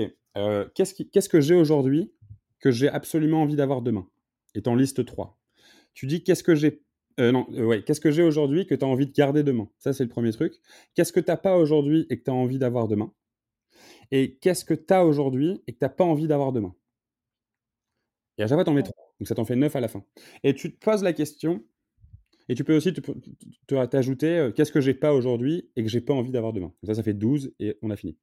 qu'est-ce, 0.74 1.02
qu'est-ce 1.02 1.28
que 1.28 1.40
j'ai 1.40 1.56
aujourd'hui 1.56 2.12
que 2.60 2.70
j'ai 2.70 2.88
absolument 2.88 3.42
envie 3.42 3.56
d'avoir 3.56 3.82
demain? 3.82 4.08
Et 4.54 4.62
t'en 4.62 4.76
listes 4.76 5.04
trois. 5.04 5.36
Tu 5.94 6.06
dis 6.06 6.22
qu'est-ce 6.22 6.44
que 6.44 6.54
j'ai 6.54 6.84
euh, 7.18 7.32
non, 7.32 7.46
euh, 7.52 7.64
ouais, 7.64 7.82
qu'est-ce 7.82 8.00
que 8.00 8.10
j'ai 8.10 8.22
aujourd'hui 8.22 8.66
que 8.66 8.74
tu 8.74 8.84
as 8.84 8.88
envie 8.88 9.06
de 9.06 9.12
garder 9.12 9.42
demain? 9.42 9.68
Ça, 9.78 9.92
c'est 9.92 10.04
le 10.04 10.08
premier 10.08 10.32
truc. 10.32 10.54
Qu'est-ce 10.94 11.12
que 11.12 11.20
tu 11.20 11.30
n'as 11.30 11.36
pas 11.36 11.56
aujourd'hui 11.56 12.06
et 12.10 12.18
que 12.18 12.24
tu 12.24 12.30
as 12.30 12.34
envie 12.34 12.58
d'avoir 12.58 12.88
demain? 12.88 13.12
Et 14.10 14.36
qu'est-ce 14.36 14.64
que 14.64 14.74
tu 14.74 14.92
as 14.92 15.04
aujourd'hui 15.04 15.62
et 15.66 15.72
que 15.72 15.78
tu 15.78 15.84
n'as 15.84 15.90
pas 15.90 16.04
envie 16.04 16.26
d'avoir 16.26 16.52
demain? 16.52 16.74
Et 18.38 18.42
à 18.42 18.46
chaque 18.46 18.56
fois, 18.56 18.64
tu 18.64 18.70
en 18.70 18.74
mets 18.74 18.82
trois. 18.82 19.14
Donc, 19.18 19.28
ça 19.28 19.34
t'en 19.34 19.44
fait 19.44 19.56
neuf 19.56 19.74
à 19.76 19.80
la 19.80 19.88
fin. 19.88 20.04
Et 20.44 20.54
tu 20.54 20.72
te 20.72 20.78
poses 20.78 21.02
la 21.02 21.12
question, 21.12 21.64
et 22.48 22.54
tu 22.54 22.64
peux 22.64 22.76
aussi 22.76 22.94
t'ajouter 23.90 24.38
euh, 24.38 24.52
qu'est-ce 24.52 24.72
que 24.72 24.80
j'ai 24.80 24.94
pas 24.94 25.12
aujourd'hui 25.12 25.70
et 25.76 25.82
que 25.82 25.88
j'ai 25.88 26.00
pas 26.00 26.14
envie 26.14 26.30
d'avoir 26.30 26.52
demain? 26.52 26.72
Ça, 26.84 26.94
ça 26.94 27.02
fait 27.02 27.14
12 27.14 27.52
et 27.60 27.76
on 27.82 27.90
a 27.90 27.96
fini. 27.96 28.16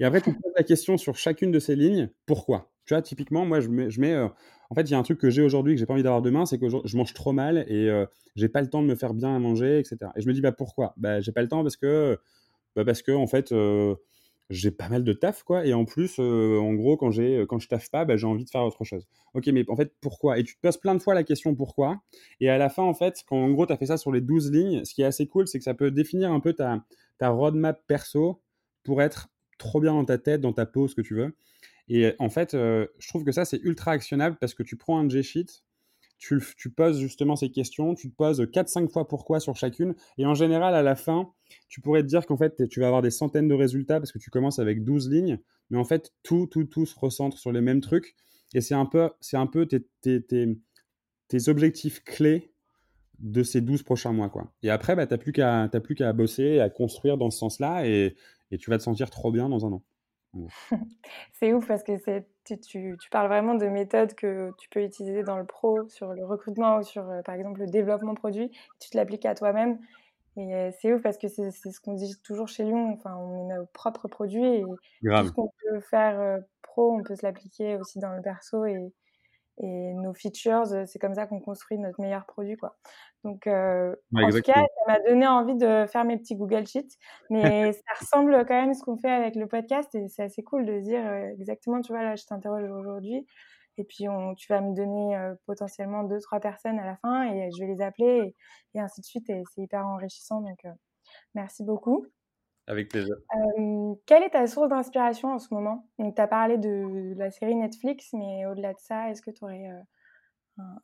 Et 0.00 0.04
après, 0.04 0.20
tu 0.20 0.32
poses 0.32 0.52
la 0.56 0.64
question 0.64 0.98
sur 0.98 1.16
chacune 1.16 1.50
de 1.50 1.58
ces 1.58 1.76
lignes, 1.76 2.10
pourquoi? 2.26 2.72
Tu 2.84 2.94
vois, 2.94 3.02
typiquement, 3.02 3.46
moi, 3.46 3.60
je 3.60 3.68
mets, 3.68 3.90
je 3.90 4.00
mets 4.00 4.28
en 4.70 4.74
fait, 4.74 4.82
il 4.82 4.92
y 4.92 4.94
a 4.94 4.98
un 4.98 5.02
truc 5.02 5.18
que 5.18 5.30
j'ai 5.30 5.42
aujourd'hui 5.42 5.74
que 5.74 5.80
j'ai 5.80 5.86
pas 5.86 5.94
envie 5.94 6.02
d'avoir 6.02 6.22
demain, 6.22 6.46
c'est 6.46 6.58
que 6.58 6.68
je 6.68 6.96
mange 6.96 7.12
trop 7.14 7.32
mal 7.32 7.58
et 7.68 7.86
je 7.88 8.06
j'ai 8.36 8.48
pas 8.48 8.60
le 8.62 8.68
temps 8.70 8.82
de 8.82 8.86
me 8.86 8.94
faire 8.94 9.14
bien 9.14 9.34
à 9.34 9.38
manger, 9.38 9.80
etc. 9.80 10.12
Et 10.16 10.20
je 10.22 10.28
me 10.28 10.32
dis, 10.32 10.40
bah 10.40 10.52
pourquoi? 10.52 10.94
Bah 10.96 11.20
j'ai 11.20 11.32
pas 11.32 11.42
le 11.42 11.48
temps 11.48 11.62
parce 11.62 11.76
que, 11.76 12.18
bah, 12.76 12.84
parce 12.84 13.02
que 13.02 13.12
en 13.12 13.26
fait, 13.26 13.52
j'ai 14.50 14.72
pas 14.72 14.88
mal 14.88 15.04
de 15.04 15.12
taf, 15.12 15.44
quoi. 15.44 15.64
Et 15.64 15.72
en 15.74 15.84
plus, 15.84 16.18
en 16.18 16.74
gros, 16.74 16.96
quand, 16.96 17.10
j'ai, 17.12 17.44
quand 17.48 17.58
je 17.60 17.68
taffe 17.68 17.88
pas, 17.90 18.04
bah, 18.04 18.16
j'ai 18.16 18.26
envie 18.26 18.44
de 18.44 18.50
faire 18.50 18.62
autre 18.64 18.84
chose. 18.84 19.06
Ok, 19.34 19.46
mais 19.48 19.64
en 19.68 19.76
fait, 19.76 19.92
pourquoi? 20.00 20.38
Et 20.38 20.44
tu 20.44 20.56
te 20.56 20.60
poses 20.60 20.76
plein 20.76 20.94
de 20.94 21.00
fois 21.00 21.14
la 21.14 21.22
question 21.22 21.54
pourquoi. 21.54 22.00
Et 22.40 22.50
à 22.50 22.58
la 22.58 22.68
fin, 22.68 22.82
en 22.82 22.94
fait, 22.94 23.22
quand 23.28 23.36
en 23.36 23.50
gros, 23.50 23.66
tu 23.66 23.72
as 23.72 23.76
fait 23.76 23.86
ça 23.86 23.96
sur 23.96 24.10
les 24.12 24.20
12 24.20 24.50
lignes, 24.50 24.84
ce 24.84 24.92
qui 24.94 25.02
est 25.02 25.04
assez 25.04 25.26
cool, 25.28 25.46
c'est 25.46 25.58
que 25.58 25.64
ça 25.64 25.74
peut 25.74 25.90
définir 25.92 26.32
un 26.32 26.40
peu 26.40 26.52
ta, 26.52 26.84
ta 27.18 27.28
roadmap 27.30 27.80
perso 27.86 28.40
pour 28.82 29.02
être 29.02 29.28
trop 29.58 29.80
bien 29.80 29.92
dans 29.92 30.04
ta 30.04 30.18
tête, 30.18 30.40
dans 30.40 30.52
ta 30.52 30.66
peau, 30.66 30.88
ce 30.88 30.94
que 30.96 31.02
tu 31.02 31.14
veux. 31.14 31.32
Et 31.90 32.14
en 32.20 32.30
fait, 32.30 32.52
je 32.52 33.08
trouve 33.08 33.24
que 33.24 33.32
ça, 33.32 33.44
c'est 33.44 33.58
ultra 33.58 33.90
actionnable 33.90 34.36
parce 34.40 34.54
que 34.54 34.62
tu 34.62 34.76
prends 34.76 34.98
un 34.98 35.08
G-Sheet, 35.08 35.62
tu, 36.20 36.70
poses 36.70 37.00
justement 37.00 37.34
ces 37.34 37.50
questions, 37.50 37.94
tu 37.94 38.10
te 38.10 38.14
poses 38.14 38.40
4-5 38.40 38.90
fois 38.90 39.08
pourquoi 39.08 39.40
sur 39.40 39.56
chacune, 39.56 39.94
et 40.18 40.26
en 40.26 40.34
général, 40.34 40.74
à 40.74 40.82
la 40.82 40.94
fin, 40.94 41.32
tu 41.68 41.80
pourrais 41.80 42.02
te 42.02 42.06
dire 42.06 42.26
qu'en 42.26 42.36
fait, 42.36 42.68
tu 42.68 42.80
vas 42.80 42.86
avoir 42.86 43.02
des 43.02 43.10
centaines 43.10 43.48
de 43.48 43.54
résultats 43.54 43.98
parce 43.98 44.12
que 44.12 44.18
tu 44.18 44.30
commences 44.30 44.58
avec 44.58 44.84
12 44.84 45.10
lignes, 45.10 45.40
mais 45.70 45.78
en 45.78 45.84
fait, 45.84 46.12
tout, 46.22 46.46
tout, 46.46 46.64
tout 46.64 46.86
se 46.86 46.98
recentre 46.98 47.38
sur 47.38 47.52
les 47.52 47.60
mêmes 47.60 47.80
trucs, 47.80 48.14
et 48.54 48.60
c'est 48.60 48.74
un 48.74 48.86
peu, 48.86 49.10
un 49.32 49.46
peu 49.46 49.66
tes, 49.66 49.82
tes, 50.22 51.48
objectifs 51.48 52.04
clés 52.04 52.52
de 53.18 53.42
ces 53.42 53.60
12 53.60 53.82
prochains 53.82 54.12
mois. 54.12 54.28
Quoi. 54.28 54.52
Et 54.62 54.70
après, 54.70 54.94
bah, 54.96 55.06
tu 55.06 55.14
n'as 55.14 55.80
plus 55.80 55.94
qu'à 55.94 56.12
bosser, 56.12 56.60
à 56.60 56.68
construire 56.68 57.16
dans 57.16 57.30
ce 57.30 57.38
sens-là, 57.38 57.86
et, 57.86 58.14
et 58.50 58.58
tu 58.58 58.70
vas 58.70 58.78
te 58.78 58.82
sentir 58.82 59.10
trop 59.10 59.32
bien 59.32 59.48
dans 59.48 59.66
un 59.66 59.72
an. 59.72 59.82
c'est 61.32 61.52
ouf 61.52 61.66
parce 61.66 61.82
que 61.82 62.20
tu, 62.44 62.58
tu, 62.60 62.96
tu, 63.00 63.10
parles 63.10 63.28
vraiment 63.28 63.54
de 63.54 63.66
méthodes 63.66 64.14
que 64.14 64.52
tu 64.58 64.68
peux 64.68 64.82
utiliser 64.82 65.22
dans 65.22 65.36
le 65.36 65.44
pro, 65.44 65.88
sur 65.88 66.12
le 66.12 66.24
recrutement 66.24 66.78
ou 66.78 66.82
sur, 66.82 67.08
euh, 67.08 67.22
par 67.22 67.34
exemple, 67.34 67.60
le 67.60 67.66
développement 67.66 68.14
produit. 68.14 68.50
Tu 68.80 68.90
te 68.90 68.96
l'appliques 68.96 69.26
à 69.26 69.34
toi-même. 69.34 69.78
Et 70.36 70.54
euh, 70.54 70.70
c'est 70.80 70.92
ouf 70.92 71.02
parce 71.02 71.18
que 71.18 71.28
c'est 71.28 71.50
ce 71.50 71.80
qu'on 71.80 71.94
dit 71.94 72.14
toujours 72.22 72.48
chez 72.48 72.64
Lyon. 72.64 72.92
Enfin, 72.92 73.16
on 73.16 73.50
est 73.50 73.54
nos 73.54 73.66
propres 73.66 74.08
produits 74.08 74.46
et 74.46 74.62
tout 74.62 74.76
ce 75.02 75.32
qu'on 75.32 75.50
peut 75.62 75.80
faire 75.80 76.20
euh, 76.20 76.38
pro, 76.62 76.92
on 76.92 77.02
peut 77.02 77.16
se 77.16 77.26
l'appliquer 77.26 77.76
aussi 77.76 77.98
dans 77.98 78.12
le 78.12 78.22
perso. 78.22 78.64
Et, 78.64 78.78
et 79.62 79.92
nos 79.94 80.14
features, 80.14 80.66
c'est 80.86 80.98
comme 80.98 81.14
ça 81.14 81.26
qu'on 81.26 81.40
construit 81.40 81.78
notre 81.78 82.00
meilleur 82.00 82.24
produit. 82.24 82.56
Quoi. 82.56 82.76
Donc, 83.24 83.46
euh, 83.46 83.94
en 84.14 84.30
tout 84.30 84.40
cas, 84.40 84.54
ça 84.54 84.64
m'a 84.86 85.00
donné 85.00 85.26
envie 85.26 85.54
de 85.54 85.86
faire 85.86 86.04
mes 86.04 86.16
petits 86.16 86.34
Google 86.34 86.66
Sheets. 86.66 86.96
Mais 87.28 87.72
ça 87.72 87.92
ressemble 88.00 88.46
quand 88.46 88.54
même 88.54 88.70
à 88.70 88.74
ce 88.74 88.82
qu'on 88.82 88.96
fait 88.96 89.10
avec 89.10 89.36
le 89.36 89.46
podcast 89.46 89.94
et 89.94 90.08
c'est 90.08 90.22
assez 90.22 90.42
cool 90.42 90.64
de 90.64 90.80
dire 90.80 91.06
euh, 91.06 91.28
exactement, 91.38 91.82
tu 91.82 91.92
vois, 91.92 92.02
là, 92.02 92.16
je 92.16 92.24
t'interroge 92.24 92.70
aujourd'hui. 92.70 93.26
Et 93.76 93.84
puis, 93.84 94.08
on, 94.08 94.34
tu 94.34 94.50
vas 94.50 94.62
me 94.62 94.74
donner 94.74 95.16
euh, 95.16 95.34
potentiellement 95.46 96.04
deux, 96.04 96.20
trois 96.20 96.40
personnes 96.40 96.78
à 96.78 96.86
la 96.86 96.96
fin 96.96 97.30
et 97.30 97.50
je 97.50 97.62
vais 97.62 97.72
les 97.72 97.82
appeler 97.82 98.34
et, 98.74 98.78
et 98.78 98.80
ainsi 98.80 99.02
de 99.02 99.06
suite. 99.06 99.28
Et 99.28 99.42
c'est 99.54 99.62
hyper 99.62 99.86
enrichissant. 99.86 100.40
Donc, 100.40 100.64
merci 101.34 101.64
beaucoup. 101.64 102.06
Avec 102.66 102.88
plaisir. 102.88 103.16
quelle 104.06 104.22
est 104.22 104.30
ta 104.30 104.46
source 104.46 104.68
d'inspiration 104.68 105.32
en 105.32 105.38
ce 105.38 105.52
moment? 105.52 105.88
Donc, 105.98 106.14
tu 106.14 106.22
as 106.22 106.28
parlé 106.28 106.56
de 106.56 107.14
la 107.16 107.30
série 107.30 107.56
Netflix, 107.56 108.10
mais 108.12 108.46
au-delà 108.46 108.74
de 108.74 108.78
ça, 108.78 109.10
est-ce 109.10 109.22
que 109.22 109.30
tu 109.30 109.44
aurais 109.44 109.68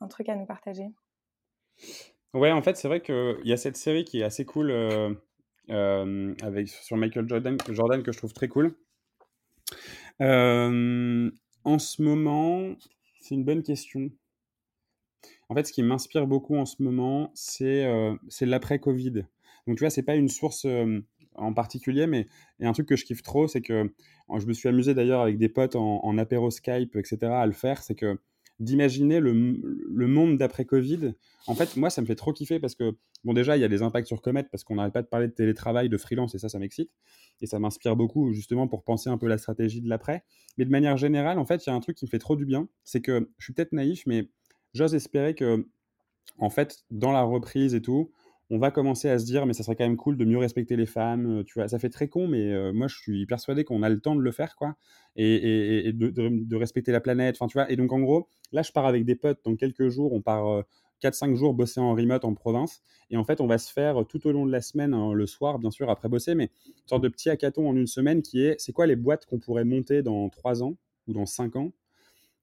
un, 0.00 0.09
truc 0.09 0.28
à 0.28 0.35
nous 0.35 0.47
partager? 0.47 0.87
Ouais, 2.35 2.50
en 2.50 2.62
fait, 2.62 2.76
c'est 2.76 2.88
vrai 2.88 3.00
qu'il 3.00 3.45
y 3.45 3.52
a 3.52 3.56
cette 3.56 3.76
série 3.76 4.04
qui 4.04 4.21
est 4.21 4.25
assez 4.25 4.45
cool 4.45 4.73
avec, 5.68 6.68
sur 6.68 6.97
Michael 6.97 7.28
Jordan, 7.28 7.56
Jordan 7.68 8.02
que 8.02 8.12
je 8.12 8.18
trouve 8.18 8.33
très 8.33 8.49
cool. 8.49 8.75
en 10.21 11.78
ce 11.78 12.02
moment, 12.02 12.75
c'est 13.21 13.35
une 13.35 13.45
bonne 13.45 13.62
question. 13.62 14.11
En 15.49 15.54
fait, 15.54 15.64
ce 15.64 15.73
qui 15.73 15.83
m'inspire 15.83 16.26
beaucoup 16.26 16.56
en 16.56 16.66
ce 16.66 16.83
moment, 16.83 17.30
c'est 17.35 17.87
l'après-Covid. 18.40 19.25
Donc, 19.66 19.76
tu 19.76 19.80
vois, 19.80 19.90
c'est 19.90 20.02
pas 20.02 20.14
une 20.14 20.28
source 20.28 20.66
en 21.37 21.52
particulier, 21.52 22.07
mais 22.07 22.26
a 22.61 22.69
un 22.69 22.73
truc 22.73 22.88
que 22.88 22.97
je 22.97 23.05
kiffe 23.05 23.23
trop, 23.23 23.49
c'est 23.49 23.62
que 23.62 23.93
je 24.38 24.47
me 24.47 24.52
suis 24.52 24.69
amusé 24.69 24.95
d'ailleurs 24.95 25.21
avec 25.21 25.38
des 25.38 25.49
potes 25.49 25.76
en, 25.76 26.05
en 26.05 26.19
apéro 26.19 26.50
Skype, 26.50 26.97
etc., 26.97 27.19
à 27.33 27.47
le 27.47 27.52
faire, 27.52 27.83
c'est 27.83 27.95
que 27.95 28.19
d'imaginer 28.59 29.21
le, 29.21 29.33
monde 30.07 30.38
d'après 30.38 30.64
Covid. 30.64 31.14
En 31.47 31.55
fait, 31.55 31.76
moi, 31.76 31.90
ça 31.90 32.00
me 32.00 32.07
fait 32.07 32.14
trop 32.14 32.33
kiffer 32.33 32.59
parce 32.59 32.75
que, 32.75 32.97
bon, 33.25 33.35
déjà, 33.35 33.57
il 33.57 33.61
y 33.61 33.64
a 33.64 33.69
des 33.69 33.83
impacts 33.83 34.07
sur 34.07 34.23
Comet 34.23 34.45
parce 34.45 34.64
qu'on 34.64 34.76
n'arrête 34.76 34.95
pas 34.95 35.02
de 35.02 35.09
parler 35.09 35.28
de 35.28 35.33
télétravail, 35.33 35.88
de 35.88 35.97
freelance, 35.97 36.35
et 36.35 36.38
ça, 36.38 36.49
ça 36.49 36.59
m'excite. 36.59 36.90
Et 37.43 37.47
ça 37.47 37.59
m'inspire 37.59 37.97
beaucoup, 37.97 38.33
justement, 38.33 38.66
pour 38.66 38.83
penser 38.83 39.11
un 39.11 39.19
peu 39.19 39.26
la 39.26 39.38
stratégie 39.38 39.83
de 39.83 39.88
l'après. 39.88 40.25
Mais 40.57 40.64
de 40.64 40.71
manière 40.71 40.97
générale, 40.97 41.38
en 41.38 41.45
fait, 41.45 41.66
il 41.66 41.71
y 41.71 41.73
a 41.73 41.75
un 41.75 41.81
truc 41.81 41.97
qui 41.97 42.07
me 42.07 42.11
fait 42.11 42.19
trop 42.19 42.37
du 42.37 42.47
bien. 42.47 42.69
C'est 42.85 43.02
que 43.02 43.31
je 43.38 43.45
suis 43.45 43.52
peut-être 43.52 43.73
naïf, 43.73 44.05
mais 44.07 44.31
j'ose 44.73 44.95
espérer 44.95 45.35
que, 45.35 45.66
en 46.38 46.49
fait, 46.49 46.85
dans 46.90 47.12
la 47.12 47.23
reprise 47.23 47.75
et 47.75 47.83
tout, 47.83 48.11
on 48.49 48.59
va 48.59 48.71
commencer 48.71 49.09
à 49.09 49.19
se 49.19 49.25
dire, 49.25 49.45
mais 49.45 49.53
ça 49.53 49.65
serait 49.65 49.75
quand 49.75 49.85
même 49.85 49.97
cool 49.97 50.17
de 50.17 50.25
mieux 50.25 50.38
respecter 50.38 50.76
les 50.76 50.87
femmes. 50.87 51.41
Euh, 51.41 51.45
tu 51.45 51.55
vois, 51.55 51.69
ça 51.69 51.79
fait 51.79 51.88
très 51.88 52.09
con, 52.09 52.29
mais 52.29 52.53
euh, 52.53 52.73
moi, 52.73 52.87
je 52.87 52.97
suis 52.97 53.26
persuadé 53.26 53.65
qu'on 53.65 53.83
a 53.83 53.88
le 53.88 54.00
temps 54.00 54.15
de 54.15 54.21
le 54.21 54.31
faire, 54.31 54.55
quoi, 54.55 54.76
et, 55.17 55.93
de, 55.93 56.57
respecter 56.57 56.93
la 56.93 57.00
planète. 57.00 57.37
Enfin, 57.37 57.49
tu 57.49 57.55
vois. 57.55 57.71
Et 57.71 57.76
donc, 57.76 57.93
en 57.93 57.99
gros, 57.99 58.29
là, 58.53 58.62
je 58.62 58.71
pars 58.71 58.87
avec 58.87 59.05
des 59.05 59.17
potes. 59.17 59.41
Dans 59.45 59.57
quelques 59.57 59.88
jours, 59.88 60.12
on 60.12 60.23
part 60.23 60.65
4-5 61.03 61.33
euh, 61.33 61.35
jours 61.35 61.55
bosser 61.55 61.81
en 61.81 61.95
remote 61.95 62.25
en 62.25 62.35
province. 62.35 62.83
Et 63.11 63.17
en 63.17 63.25
fait, 63.25 63.41
on 63.41 63.49
va 63.49 63.59
se 63.59 63.73
faire 63.73 64.07
tout 64.09 64.25
au 64.29 64.33
long 64.33 64.47
de 64.47 64.53
la 64.53 64.61
semaine, 64.61 64.95
le 65.12 65.26
soir, 65.26 65.59
bien 65.59 65.73
sûr, 65.73 65.91
après 65.91 66.09
bosser, 66.09 66.37
mais 66.37 66.50
une 66.69 66.88
sorte 66.88 67.03
de 67.03 67.09
petit 67.09 67.31
hackathon 67.31 67.69
en 67.69 67.75
une 67.75 67.87
semaine 67.88 68.23
qui 68.23 68.43
est, 68.43 68.55
c'est 68.61 68.73
quoi 68.73 68.87
les 68.87 68.97
boîtes 68.97 69.26
qu'on 69.26 69.38
pourrait 69.41 69.65
monter 69.65 70.03
dans 70.03 70.29
3 70.29 70.62
ans 70.62 70.76
ou 71.09 71.12
dans 71.12 71.26
5 71.26 71.57
ans 71.57 71.73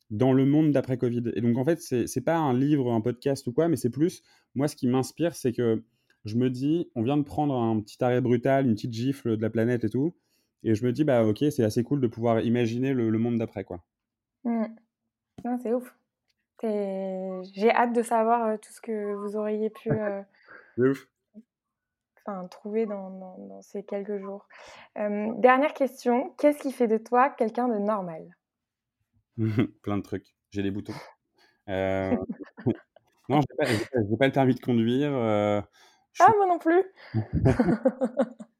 dans 0.09 0.33
le 0.33 0.45
monde 0.45 0.71
d'après 0.71 0.97
Covid? 0.97 1.31
Et 1.35 1.41
donc, 1.41 1.57
en 1.57 1.63
fait, 1.63 1.79
c'est 1.79 2.21
pas 2.21 2.37
un 2.37 2.53
livre, 2.53 2.91
un 2.91 3.01
podcast 3.01 3.47
ou 3.47 3.53
quoi, 3.53 3.69
mais 3.69 3.77
c'est 3.77 3.89
plus, 3.89 4.21
moi, 4.53 4.67
ce 4.67 4.75
qui 4.75 4.87
m'inspire, 4.87 5.35
c'est 5.35 5.53
que 5.53 5.81
je 6.25 6.37
me 6.37 6.49
dis, 6.49 6.89
on 6.95 7.03
vient 7.03 7.17
de 7.17 7.23
prendre 7.23 7.55
un 7.55 7.79
petit 7.81 8.01
arrêt 8.03 8.21
brutal, 8.21 8.65
une 8.65 8.75
petite 8.75 8.93
gifle 8.93 9.35
de 9.35 9.41
la 9.41 9.49
planète 9.49 9.83
et 9.83 9.89
tout. 9.89 10.13
Et 10.63 10.75
je 10.75 10.85
me 10.85 10.93
dis, 10.93 11.03
bah 11.03 11.25
ok, 11.25 11.43
c'est 11.51 11.63
assez 11.63 11.83
cool 11.83 11.99
de 11.99 12.07
pouvoir 12.07 12.41
imaginer 12.41 12.93
le, 12.93 13.11
monde 13.17 13.37
d'après, 13.37 13.65
quoi. 13.65 13.83
Mmh. 14.45 14.65
c'est 15.61 15.73
ouf. 15.73 15.95
J'ai 16.61 17.71
hâte 17.71 17.93
de 17.93 18.01
savoir 18.01 18.47
euh, 18.47 18.57
tout 18.57 18.71
ce 18.71 18.79
que 18.79 19.13
vous 19.15 19.35
auriez 19.35 19.69
pu 19.69 19.91
euh, 19.91 20.21
ouf. 20.77 21.07
Trouver 22.49 22.85
dans, 22.85 23.61
ces 23.61 23.83
quelques 23.83 24.17
jours. 24.17 24.47
dernière 24.95 25.73
question, 25.73 26.33
qu'est-ce 26.37 26.59
qui 26.59 26.71
fait 26.71 26.87
de 26.87 26.97
toi 26.97 27.29
quelqu'un 27.29 27.67
de 27.67 27.77
normal? 27.77 28.37
Plein 29.81 29.97
de 29.97 30.03
trucs. 30.03 30.33
J'ai 30.51 30.63
des 30.63 30.71
boutons. 30.71 30.93
Euh... 31.67 32.15
non, 33.27 33.41
pas, 33.41 33.65
pas, 33.65 34.17
pas, 34.17 34.27
le 34.27 34.31
permis 34.31 34.55
de 34.55 34.61
conduire. 34.61 35.11
Ah, 36.19 36.31
moi 36.37 36.45
non 36.47 36.59
plus. 36.59 36.83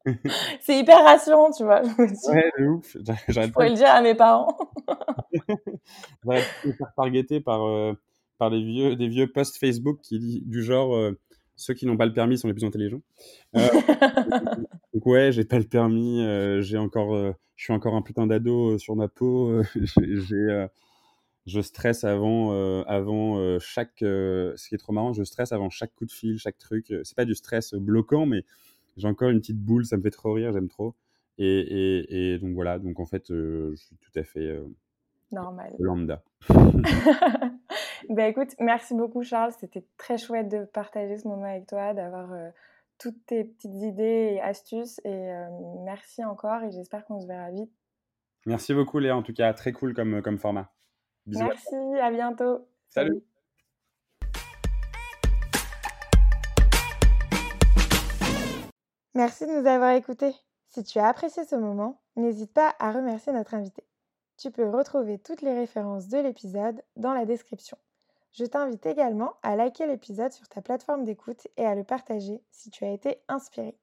c'est 0.61 0.79
hyper 0.79 1.03
rassurant, 1.03 1.51
tu 1.51 1.63
vois. 1.63 1.81
Ouais, 1.97 2.51
de 2.57 2.67
ouf. 2.67 2.97
Je 3.27 3.51
pourrais 3.51 3.69
le 3.69 3.75
dire 3.75 3.89
à 3.89 4.01
mes 4.01 4.15
parents. 4.15 4.57
J'arrête 6.25 6.45
de 6.63 6.69
me 6.69 6.73
faire 6.73 6.93
targeter 6.95 7.39
par, 7.39 7.63
euh, 7.67 7.93
par 8.37 8.49
des 8.51 8.63
vieux, 8.63 8.95
des 8.95 9.07
vieux 9.07 9.27
posts 9.31 9.57
Facebook 9.57 9.99
qui 10.01 10.41
du 10.45 10.63
genre 10.63 10.95
euh, 10.95 11.17
ceux 11.55 11.73
qui 11.73 11.85
n'ont 11.85 11.97
pas 11.97 12.05
le 12.05 12.13
permis 12.13 12.37
sont 12.37 12.47
les 12.47 12.53
plus 12.53 12.65
intelligents. 12.65 13.01
Euh, 13.55 13.67
donc 14.93 15.05
ouais, 15.05 15.31
j'ai 15.31 15.45
pas 15.45 15.59
le 15.59 15.65
permis, 15.65 16.25
j'ai 16.61 16.77
encore, 16.77 17.15
je 17.55 17.63
suis 17.63 17.73
encore 17.73 17.95
un 17.95 18.01
putain 18.01 18.27
d'ado 18.27 18.77
sur 18.77 18.95
ma 18.95 19.07
peau. 19.07 19.61
j'ai 19.95 20.67
je 21.45 21.59
stresse 21.59 22.03
avant, 22.03 22.53
euh, 22.53 22.83
avant 22.87 23.37
euh, 23.37 23.59
chaque. 23.59 24.01
Euh, 24.01 24.53
ce 24.55 24.69
qui 24.69 24.75
est 24.75 24.77
trop 24.77 24.93
marrant, 24.93 25.13
je 25.13 25.23
stresse 25.23 25.51
avant 25.51 25.69
chaque 25.69 25.93
coup 25.93 26.05
de 26.05 26.11
fil, 26.11 26.37
chaque 26.37 26.57
truc. 26.57 26.93
C'est 27.03 27.15
pas 27.15 27.25
du 27.25 27.35
stress 27.35 27.73
bloquant, 27.73 28.25
mais 28.25 28.43
j'ai 28.95 29.07
encore 29.07 29.29
une 29.29 29.39
petite 29.39 29.59
boule, 29.59 29.85
ça 29.85 29.97
me 29.97 30.01
fait 30.01 30.11
trop 30.11 30.33
rire, 30.33 30.53
j'aime 30.53 30.69
trop. 30.69 30.95
Et, 31.39 32.05
et, 32.09 32.37
donc 32.37 32.53
voilà, 32.53 32.77
donc 32.77 32.99
en 32.99 33.05
fait, 33.05 33.25
je 33.29 33.73
suis 33.75 33.95
tout 33.97 34.19
à 34.19 34.23
fait. 34.23 34.55
Normal. 35.31 35.73
Lambda. 35.79 36.23
ben 38.09 38.29
écoute, 38.29 38.53
merci 38.59 38.93
beaucoup 38.93 39.23
Charles, 39.23 39.51
c'était 39.59 39.83
très 39.97 40.19
chouette 40.19 40.47
de 40.47 40.63
partager 40.65 41.17
ce 41.17 41.27
moment 41.27 41.45
avec 41.45 41.65
toi, 41.65 41.95
d'avoir 41.95 42.29
toutes 42.99 43.25
tes 43.25 43.45
petites 43.45 43.81
idées 43.81 44.35
et 44.35 44.41
astuces. 44.41 45.01
Et 45.05 45.31
merci 45.83 46.23
encore 46.23 46.61
et 46.61 46.71
j'espère 46.71 47.03
qu'on 47.05 47.19
se 47.19 47.25
verra 47.25 47.49
vite. 47.49 47.71
Merci 48.45 48.75
beaucoup 48.75 48.99
Léa, 48.99 49.17
en 49.17 49.23
tout 49.23 49.33
cas, 49.33 49.51
très 49.53 49.71
cool 49.71 49.95
comme, 49.95 50.21
comme 50.21 50.37
format. 50.37 50.69
Merci, 51.25 51.75
à 52.01 52.11
bientôt. 52.11 52.67
Salut. 52.89 53.23
Merci 59.15 59.45
de 59.45 59.51
nous 59.51 59.67
avoir 59.67 59.91
écoutés. 59.91 60.33
Si 60.67 60.83
tu 60.83 60.99
as 60.99 61.07
apprécié 61.07 61.45
ce 61.45 61.55
moment, 61.55 62.01
n'hésite 62.15 62.51
pas 62.51 62.75
à 62.79 62.91
remercier 62.91 63.31
notre 63.31 63.53
invité. 63.53 63.83
Tu 64.37 64.51
peux 64.51 64.67
retrouver 64.67 65.19
toutes 65.19 65.41
les 65.43 65.53
références 65.53 66.07
de 66.07 66.17
l'épisode 66.17 66.81
dans 66.97 67.13
la 67.13 67.25
description. 67.25 67.77
Je 68.33 68.45
t'invite 68.45 68.85
également 68.87 69.35
à 69.43 69.55
liker 69.55 69.85
l'épisode 69.85 70.31
sur 70.31 70.49
ta 70.49 70.61
plateforme 70.61 71.03
d'écoute 71.03 71.47
et 71.55 71.65
à 71.65 71.75
le 71.75 71.83
partager 71.83 72.41
si 72.49 72.71
tu 72.71 72.83
as 72.83 72.91
été 72.91 73.21
inspiré. 73.27 73.77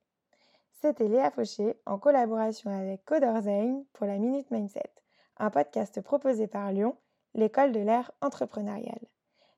C'était 0.73 1.07
Léa 1.07 1.31
Fauché 1.31 1.77
en 1.87 1.99
collaboration 1.99 2.77
avec 2.77 3.05
Codorzein 3.05 3.85
pour 3.93 4.07
la 4.07 4.19
Minute 4.19 4.51
Mindset, 4.51 4.91
un 5.39 5.51
podcast 5.51 6.01
proposé 6.01 6.49
par 6.49 6.73
Lyon 6.73 6.97
l'école 7.35 7.73
de 7.73 7.81
l'ère 7.81 8.11
entrepreneuriale. 8.21 9.07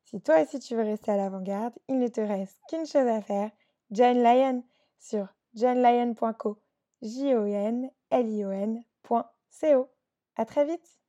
Si 0.04 0.20
toi 0.20 0.42
aussi 0.42 0.58
tu 0.58 0.74
veux 0.76 0.82
rester 0.82 1.10
à 1.10 1.16
l'avant-garde, 1.16 1.74
il 1.88 1.98
ne 1.98 2.08
te 2.08 2.20
reste 2.20 2.58
qu'une 2.68 2.86
chose 2.86 3.06
à 3.08 3.22
faire, 3.22 3.50
John 3.90 4.22
Lyon 4.22 4.62
sur 4.98 5.28
johnlyon.co, 5.54 6.58
j 7.02 7.34
o 7.34 7.46
n 7.46 7.90
l 8.10 8.28
i 8.28 8.44
o 8.44 8.50
n.co. 8.50 9.90
À 10.36 10.44
très 10.44 10.64
vite 10.64 11.01